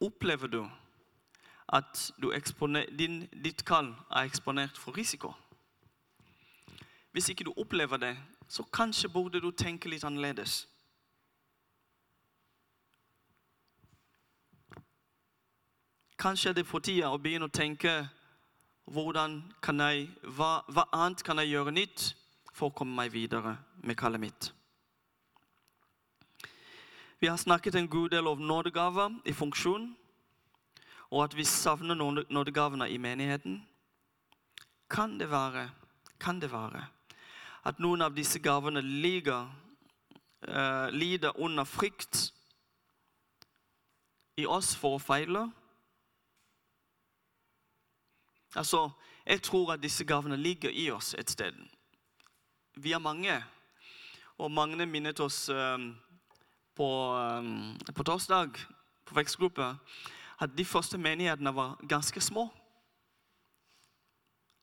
Opplever 0.00 0.48
du 0.48 0.62
at 1.72 2.12
du 2.22 2.32
din, 2.98 3.28
ditt 3.44 3.64
kall 3.64 3.92
er 4.10 4.24
eksponert 4.24 4.78
for 4.78 4.96
risiko? 4.96 5.34
Hvis 7.12 7.28
ikke 7.28 7.44
du 7.44 7.52
opplever 7.56 7.96
det, 7.96 8.16
så 8.50 8.62
kanskje 8.62 9.08
burde 9.08 9.40
du 9.40 9.52
tenke 9.54 9.88
litt 9.88 10.02
annerledes. 10.04 10.64
Kanskje 16.18 16.50
er 16.50 16.56
det 16.58 16.66
på 16.66 16.80
tide 16.82 17.06
å 17.06 17.20
begynne 17.22 17.46
å 17.46 17.54
tenke 17.54 17.92
kan 19.62 19.78
jeg, 19.78 20.08
hva, 20.34 20.64
hva, 20.66 20.88
annet 20.90 21.22
kan 21.22 21.38
jeg 21.38 21.52
gjøre 21.52 21.70
nytt 21.70 22.08
for 22.50 22.72
å 22.72 22.74
komme 22.74 22.96
meg 22.98 23.12
videre 23.14 23.54
med 23.86 23.96
kallet 23.96 24.20
mitt? 24.20 24.50
Vi 27.22 27.30
har 27.30 27.38
snakket 27.38 27.78
en 27.78 27.88
god 27.88 28.10
del 28.10 28.26
om 28.26 28.42
nådegaver 28.42 29.20
i 29.30 29.32
funksjon, 29.32 29.92
og 31.14 31.22
at 31.22 31.38
vi 31.38 31.46
savner 31.46 31.94
nådegavene 31.94 32.90
i 32.90 32.98
menigheten. 32.98 33.60
Kan 34.90 35.20
det 35.20 35.30
være, 35.30 35.68
kan 36.18 36.42
det 36.42 36.50
være 36.50 36.88
at 37.64 37.78
noen 37.78 38.02
av 38.02 38.14
disse 38.16 38.40
gavene 38.40 38.82
lider, 38.82 39.48
uh, 40.48 40.88
lider 40.92 41.36
under 41.40 41.64
frykt 41.64 42.30
i 44.40 44.46
oss 44.46 44.74
for 44.76 44.96
å 44.96 45.02
feile? 45.02 45.48
Altså, 48.56 48.90
Jeg 49.26 49.42
tror 49.42 49.72
at 49.72 49.82
disse 49.82 50.04
gavene 50.04 50.36
ligger 50.36 50.70
i 50.70 50.90
oss 50.90 51.14
et 51.14 51.30
sted. 51.30 51.54
Vi 52.76 52.92
er 52.92 52.98
mange. 52.98 53.44
Og 54.38 54.50
Magne 54.50 54.86
minnet 54.86 55.20
oss 55.20 55.48
um, 55.48 55.92
på, 56.74 56.88
um, 57.14 57.76
på 57.94 58.02
torsdag 58.02 58.56
på 59.04 59.14
vekstgruppa 59.14 59.74
at 60.40 60.56
de 60.56 60.64
første 60.64 60.98
menighetene 60.98 61.52
var 61.54 61.76
ganske 61.88 62.20
små. 62.20 62.48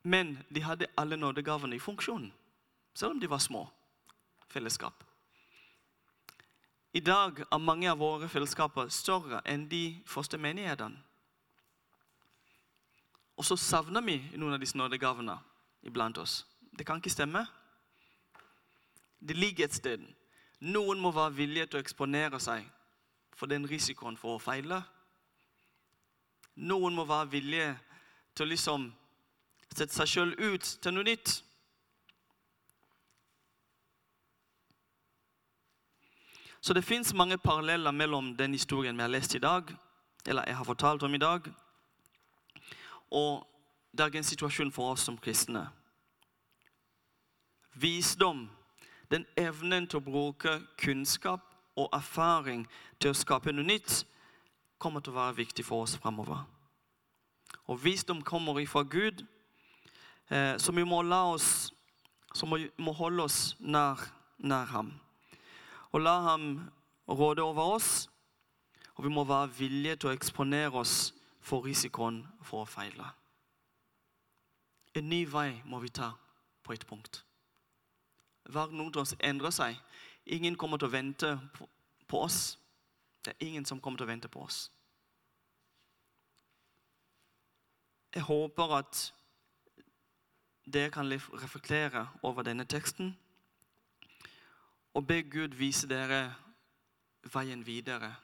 Men 0.03 0.37
de 0.55 0.63
hadde 0.63 0.89
alle 0.97 1.17
nådegavene 1.17 1.75
i 1.75 1.79
funksjon, 1.79 2.33
selv 2.97 3.11
om 3.11 3.19
de 3.19 3.29
var 3.29 3.39
små 3.39 3.67
fellesskap. 4.49 5.03
I 6.93 6.99
dag 6.99 7.43
er 7.51 7.61
mange 7.61 7.91
av 7.91 7.99
våre 8.01 8.29
fellesskaper 8.31 8.89
større 8.89 9.43
enn 9.45 9.67
de 9.69 9.99
første 10.09 10.39
menighetene. 10.41 10.97
Og 13.37 13.45
så 13.45 13.53
savner 13.61 14.01
vi 14.01 14.15
noen 14.33 14.55
av 14.55 14.63
disse 14.63 14.77
nådegavene 14.79 15.35
iblant 15.85 16.17
oss. 16.17 16.39
Det 16.73 16.87
kan 16.87 16.97
ikke 16.97 17.13
stemme. 17.13 17.43
Det 19.19 19.37
ligger 19.37 19.67
et 19.67 19.77
sted. 19.77 20.01
Noen 20.65 20.97
må 20.97 21.11
være 21.13 21.35
villige 21.37 21.67
til 21.67 21.77
å 21.77 21.85
eksponere 21.85 22.39
seg 22.41 22.65
for 23.37 23.45
den 23.45 23.67
risikoen 23.69 24.17
for 24.17 24.39
å 24.39 24.41
feile. 24.41 24.81
Noen 26.55 26.97
må 26.97 27.05
være 27.05 27.29
villige 27.35 27.75
til 28.33 28.47
å 28.47 28.49
liksom 28.55 28.89
sette 29.69 29.93
seg 29.93 30.09
sjøl 30.09 30.33
ut 30.33 30.65
til 30.81 30.97
noe 30.97 31.05
nytt. 31.05 31.43
Så 36.67 36.73
det 36.73 36.81
fins 36.81 37.13
mange 37.13 37.37
paralleller 37.37 37.91
mellom 37.91 38.33
den 38.35 38.51
historien 38.51 38.97
vi 38.97 39.01
har 39.01 39.07
lest 39.07 39.35
i 39.35 39.39
dag, 39.39 39.63
eller 40.25 40.43
jeg 40.47 40.57
har 40.57 40.63
fortalt 40.63 41.03
om 41.03 41.13
i 41.15 41.17
dag, 41.17 41.45
og 43.11 43.47
dagens 43.97 44.27
situasjon 44.27 44.71
for 44.75 44.91
oss 44.91 45.05
som 45.07 45.17
kristne. 45.17 45.61
Visdom, 47.73 48.49
den 49.11 49.23
evnen 49.37 49.87
til 49.87 50.01
å 50.01 50.05
bruke 50.09 50.57
kunnskap 50.83 51.47
og 51.79 51.87
erfaring 51.95 52.67
til 52.99 53.15
å 53.15 53.21
skape 53.21 53.55
noe 53.55 53.63
nytt, 53.63 54.03
kommer 54.77 54.99
til 54.99 55.15
å 55.15 55.21
være 55.21 55.39
viktig 55.39 55.65
for 55.71 55.87
oss 55.87 55.95
fremover. 55.95 56.43
Og 57.71 57.79
visdom 57.79 58.19
kommer 58.27 58.59
ifra 58.59 58.83
Gud, 58.83 59.23
eh, 60.29 60.57
så 60.59 60.75
vi 60.75 60.83
må 60.83 60.99
oss 61.31 61.71
som 62.35 62.49
må, 62.49 62.65
må 62.77 62.91
holde 62.91 63.23
oss 63.23 63.55
nær, 63.59 64.09
nær 64.37 64.65
ham. 64.75 64.97
Og 65.91 66.01
la 66.01 66.19
ham 66.21 66.69
råde 67.07 67.41
over 67.41 67.75
oss, 67.77 68.09
og 68.95 69.03
vi 69.03 69.09
må 69.09 69.23
være 69.23 69.53
villige 69.57 69.95
til 69.95 70.09
å 70.09 70.15
eksponere 70.17 70.73
oss 70.79 71.13
for 71.41 71.65
risikoen 71.65 72.23
for 72.43 72.65
å 72.65 72.69
feile. 72.69 73.11
En 74.97 75.09
ny 75.09 75.23
vei 75.29 75.61
må 75.65 75.79
vi 75.79 75.93
ta 75.93 76.11
på 76.63 76.73
et 76.73 76.85
punkt. 76.87 77.23
Hver 78.49 78.71
rundt 78.71 78.97
oss 78.97 79.15
endrer 79.19 79.51
seg. 79.51 79.77
Ingen 80.25 80.55
kommer 80.55 80.77
til 80.77 80.89
å 80.89 80.95
vente 80.95 81.29
på 82.07 82.21
oss. 82.23 82.57
Det 83.23 83.33
er 83.33 83.47
ingen 83.47 83.65
som 83.65 83.79
kommer 83.79 83.99
til 83.99 84.07
å 84.07 84.11
vente 84.11 84.31
på 84.31 84.41
oss. 84.43 84.71
Jeg 88.15 88.23
håper 88.25 88.73
at 88.79 89.01
dere 90.65 90.91
kan 90.91 91.11
reflektere 91.11 92.07
over 92.23 92.43
denne 92.43 92.65
teksten 92.65 93.13
og 94.97 95.07
be 95.07 95.23
Gud 95.23 95.53
vise 95.53 95.85
dere 95.87 96.33
veien 97.33 97.61
videre. 97.65 98.15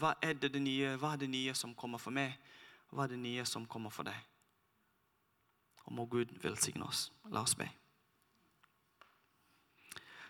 Hva 0.00 0.14
er 0.22 0.32
det, 0.32 0.54
det 0.54 0.62
nye? 0.62 0.94
Hva 0.96 1.10
er 1.12 1.20
det 1.20 1.28
nye 1.28 1.52
som 1.54 1.74
kommer 1.76 2.00
for 2.00 2.14
meg? 2.16 2.38
Hva 2.88 3.04
er 3.04 3.12
det 3.12 3.18
nye 3.20 3.44
som 3.44 3.66
kommer 3.68 3.92
for 3.92 4.08
deg? 4.08 4.16
Og 5.84 5.92
må 5.92 6.06
Gud 6.08 6.32
velsigne 6.40 6.88
oss. 6.88 7.10
La 7.28 7.42
oss 7.42 7.54
be. 7.54 7.68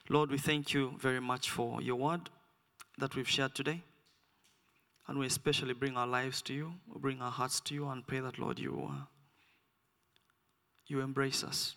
Lord, 0.09 0.31
we 0.31 0.39
thank 0.39 0.75
you 0.75 0.99
very 0.99 1.21
much 1.21 1.51
for 1.51 1.81
your 1.81 2.01
word 2.03 2.31
that 2.99 3.15
we've 3.15 3.31
shared 3.31 3.55
today. 3.55 3.81
And 5.07 5.19
we 5.19 5.27
especially 5.27 5.75
bring 5.75 5.97
our 5.97 6.07
lives 6.07 6.43
to 6.43 6.53
you, 6.53 6.75
we 6.89 6.99
bring 6.99 7.23
our 7.23 7.31
hearts 7.31 7.61
to 7.61 7.75
you, 7.75 7.89
and 7.89 8.05
pray 8.05 8.19
that, 8.21 8.41
Lord, 8.41 8.59
you, 8.59 8.91
uh, 8.91 9.05
you 10.89 11.01
embrace 11.01 11.45
us. 11.45 11.77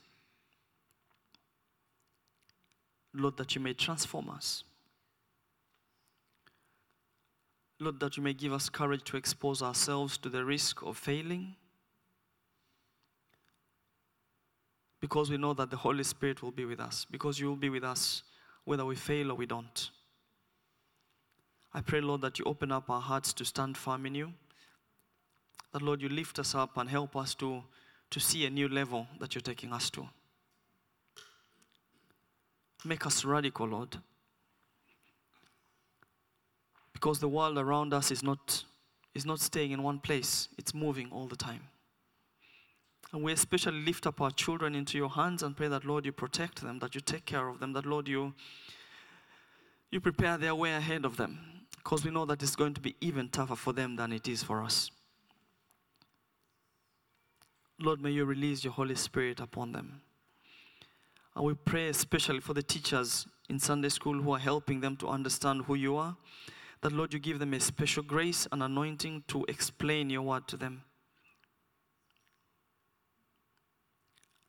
Lord, 3.18 3.38
that 3.38 3.56
you 3.56 3.62
may 3.62 3.74
transform 3.74 4.30
us. 4.30 4.64
Lord, 7.80 8.00
that 8.00 8.18
you 8.18 8.24
may 8.24 8.34
give 8.34 8.54
us 8.54 8.70
courage 8.70 9.04
to 9.06 9.18
expose 9.18 9.62
ourselves 9.62 10.18
to 10.20 10.30
the 10.30 10.44
risk 10.44 10.82
of 10.82 10.98
failing. 10.98 11.56
Because 15.00 15.30
we 15.30 15.38
know 15.38 15.54
that 15.54 15.70
the 15.70 15.78
Holy 15.78 16.04
Spirit 16.04 16.42
will 16.42 16.52
be 16.52 16.66
with 16.66 16.80
us, 16.80 17.06
because 17.10 17.40
you 17.40 17.48
will 17.48 17.56
be 17.56 17.70
with 17.70 17.84
us 17.84 18.24
whether 18.66 18.84
we 18.84 18.96
fail 18.96 19.32
or 19.32 19.36
we 19.36 19.46
don't. 19.46 19.92
I 21.74 21.82
pray, 21.82 22.02
Lord, 22.02 22.22
that 22.22 22.40
you 22.40 22.46
open 22.46 22.72
up 22.72 22.90
our 22.90 23.02
hearts 23.02 23.34
to 23.34 23.46
stand 23.46 23.78
firm 23.78 24.06
in 24.08 24.16
you. 24.16 24.34
That, 25.74 25.84
Lord, 25.84 26.02
you 26.02 26.10
lift 26.10 26.40
us 26.40 26.56
up 26.56 26.78
and 26.78 26.90
help 26.90 27.16
us 27.16 27.36
to, 27.36 27.64
to 28.10 28.20
see 28.20 28.46
a 28.46 28.50
new 28.50 28.68
level 28.68 29.06
that 29.20 29.36
you're 29.36 29.42
taking 29.44 29.72
us 29.72 29.92
to. 29.92 30.08
Make 32.86 33.06
us 33.06 33.26
radical, 33.26 33.68
Lord. 33.68 33.98
Because 36.94 37.20
the 37.20 37.28
world 37.28 37.58
around 37.58 37.94
us 37.94 38.12
is 38.12 38.24
not, 38.24 38.64
is 39.14 39.26
not 39.26 39.40
staying 39.40 39.72
in 39.72 39.84
one 39.84 40.00
place, 40.00 40.50
it's 40.58 40.74
moving 40.74 41.10
all 41.12 41.28
the 41.28 41.36
time. 41.36 41.62
And 43.14 43.24
we 43.24 43.32
especially 43.32 43.82
lift 43.82 44.06
up 44.06 44.20
our 44.20 44.32
children 44.32 44.76
into 44.76 44.98
your 44.98 45.10
hands 45.10 45.44
and 45.44 45.56
pray 45.56 45.68
that, 45.70 45.86
Lord, 45.86 46.06
you 46.06 46.12
protect 46.12 46.62
them, 46.62 46.80
that 46.80 46.94
you 46.94 47.02
take 47.02 47.26
care 47.26 47.48
of 47.48 47.60
them, 47.60 47.74
that, 47.74 47.86
Lord, 47.86 48.08
you, 48.08 48.34
you 49.92 50.00
prepare 50.00 50.38
their 50.38 50.56
way 50.56 50.74
ahead 50.74 51.06
of 51.06 51.18
them. 51.18 51.40
Because 51.78 52.04
we 52.04 52.12
know 52.12 52.26
that 52.26 52.44
it's 52.44 52.56
going 52.56 52.74
to 52.74 52.82
be 52.82 52.96
even 53.00 53.30
tougher 53.30 53.56
for 53.56 53.72
them 53.72 53.96
than 53.96 54.12
it 54.12 54.28
is 54.28 54.44
for 54.44 54.62
us. 54.62 54.92
Lord, 57.80 58.02
may 58.02 58.12
you 58.12 58.26
release 58.26 58.64
your 58.64 58.74
Holy 58.74 58.96
Spirit 58.96 59.40
upon 59.40 59.72
them. 59.72 60.02
And 61.38 61.46
we 61.46 61.54
pray 61.54 61.90
especially 61.90 62.40
for 62.40 62.56
the 62.56 62.64
teachers 62.64 63.28
in 63.48 63.60
Sunday 63.60 63.90
school 63.90 64.20
who 64.20 64.32
are 64.32 64.40
helping 64.40 64.80
them 64.82 64.98
to 64.98 65.08
understand 65.08 65.66
who 65.66 65.76
you 65.76 65.96
are. 65.96 66.18
That, 66.82 66.92
Lord, 66.92 67.14
you 67.14 67.20
give 67.20 67.38
them 67.38 67.54
a 67.54 67.60
special 67.60 68.02
grace 68.02 68.48
and 68.52 68.64
anointing 68.64 69.24
to 69.28 69.46
explain 69.48 70.10
your 70.10 70.24
word 70.24 70.48
to 70.48 70.58
them. 70.58 70.82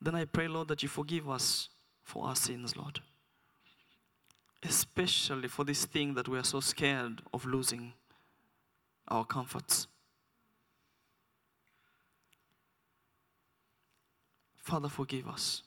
Then 0.01 0.15
I 0.15 0.25
pray, 0.25 0.49
Lord, 0.49 0.69
that 0.69 0.83
you 0.83 0.89
forgive 0.89 1.29
us 1.29 1.69
for 2.05 2.25
our 2.25 2.37
sins, 2.37 2.75
Lord. 2.75 3.01
Especially 4.63 5.49
for 5.49 5.65
this 5.65 5.85
thing 5.85 6.15
that 6.15 6.27
we 6.27 6.39
are 6.39 6.45
so 6.45 6.61
scared 6.61 7.21
of 7.35 7.45
losing 7.45 7.93
our 9.09 9.27
comforts. 9.27 9.89
Father, 14.57 14.89
forgive 14.89 15.29
us. 15.29 15.63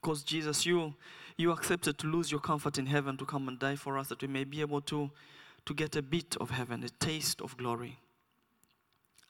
Because 0.00 0.22
Jesus, 0.22 0.64
you, 0.64 0.94
you 1.36 1.50
accepted 1.50 1.98
to 1.98 2.06
lose 2.06 2.30
your 2.30 2.40
comfort 2.40 2.78
in 2.78 2.86
heaven 2.86 3.16
to 3.16 3.24
come 3.24 3.48
and 3.48 3.58
die 3.58 3.76
for 3.76 3.98
us 3.98 4.08
that 4.08 4.22
we 4.22 4.28
may 4.28 4.44
be 4.44 4.60
able 4.60 4.80
to, 4.82 5.10
to 5.66 5.74
get 5.74 5.96
a 5.96 6.02
bit 6.02 6.36
of 6.40 6.50
heaven, 6.50 6.84
a 6.84 6.88
taste 7.04 7.40
of 7.40 7.56
glory. 7.56 7.98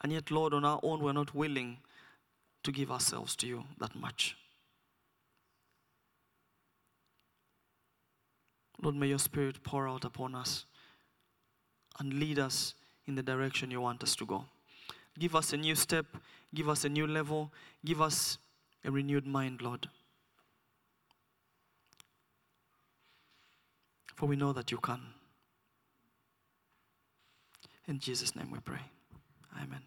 And 0.02 0.12
yet, 0.12 0.30
Lord, 0.30 0.54
on 0.54 0.64
our 0.64 0.80
own, 0.82 1.00
we're 1.00 1.12
not 1.12 1.34
willing 1.34 1.78
to 2.62 2.72
give 2.72 2.90
ourselves 2.90 3.34
to 3.36 3.46
you 3.46 3.64
that 3.78 3.94
much. 3.94 4.36
Lord, 8.80 8.94
may 8.94 9.08
your 9.08 9.18
Spirit 9.18 9.62
pour 9.64 9.88
out 9.88 10.04
upon 10.04 10.34
us 10.34 10.64
and 11.98 12.14
lead 12.14 12.38
us 12.38 12.74
in 13.06 13.16
the 13.16 13.22
direction 13.22 13.70
you 13.70 13.80
want 13.80 14.02
us 14.02 14.14
to 14.16 14.26
go. 14.26 14.44
Give 15.18 15.34
us 15.34 15.52
a 15.52 15.56
new 15.56 15.74
step, 15.74 16.06
give 16.54 16.68
us 16.68 16.84
a 16.84 16.88
new 16.88 17.06
level, 17.06 17.50
give 17.84 18.00
us 18.00 18.38
a 18.84 18.90
renewed 18.90 19.26
mind, 19.26 19.62
Lord. 19.62 19.88
For 24.18 24.26
we 24.26 24.34
know 24.34 24.52
that 24.52 24.72
you 24.72 24.78
can. 24.78 25.00
In 27.86 28.00
Jesus' 28.00 28.34
name 28.34 28.50
we 28.50 28.58
pray. 28.58 28.82
Amen. 29.62 29.82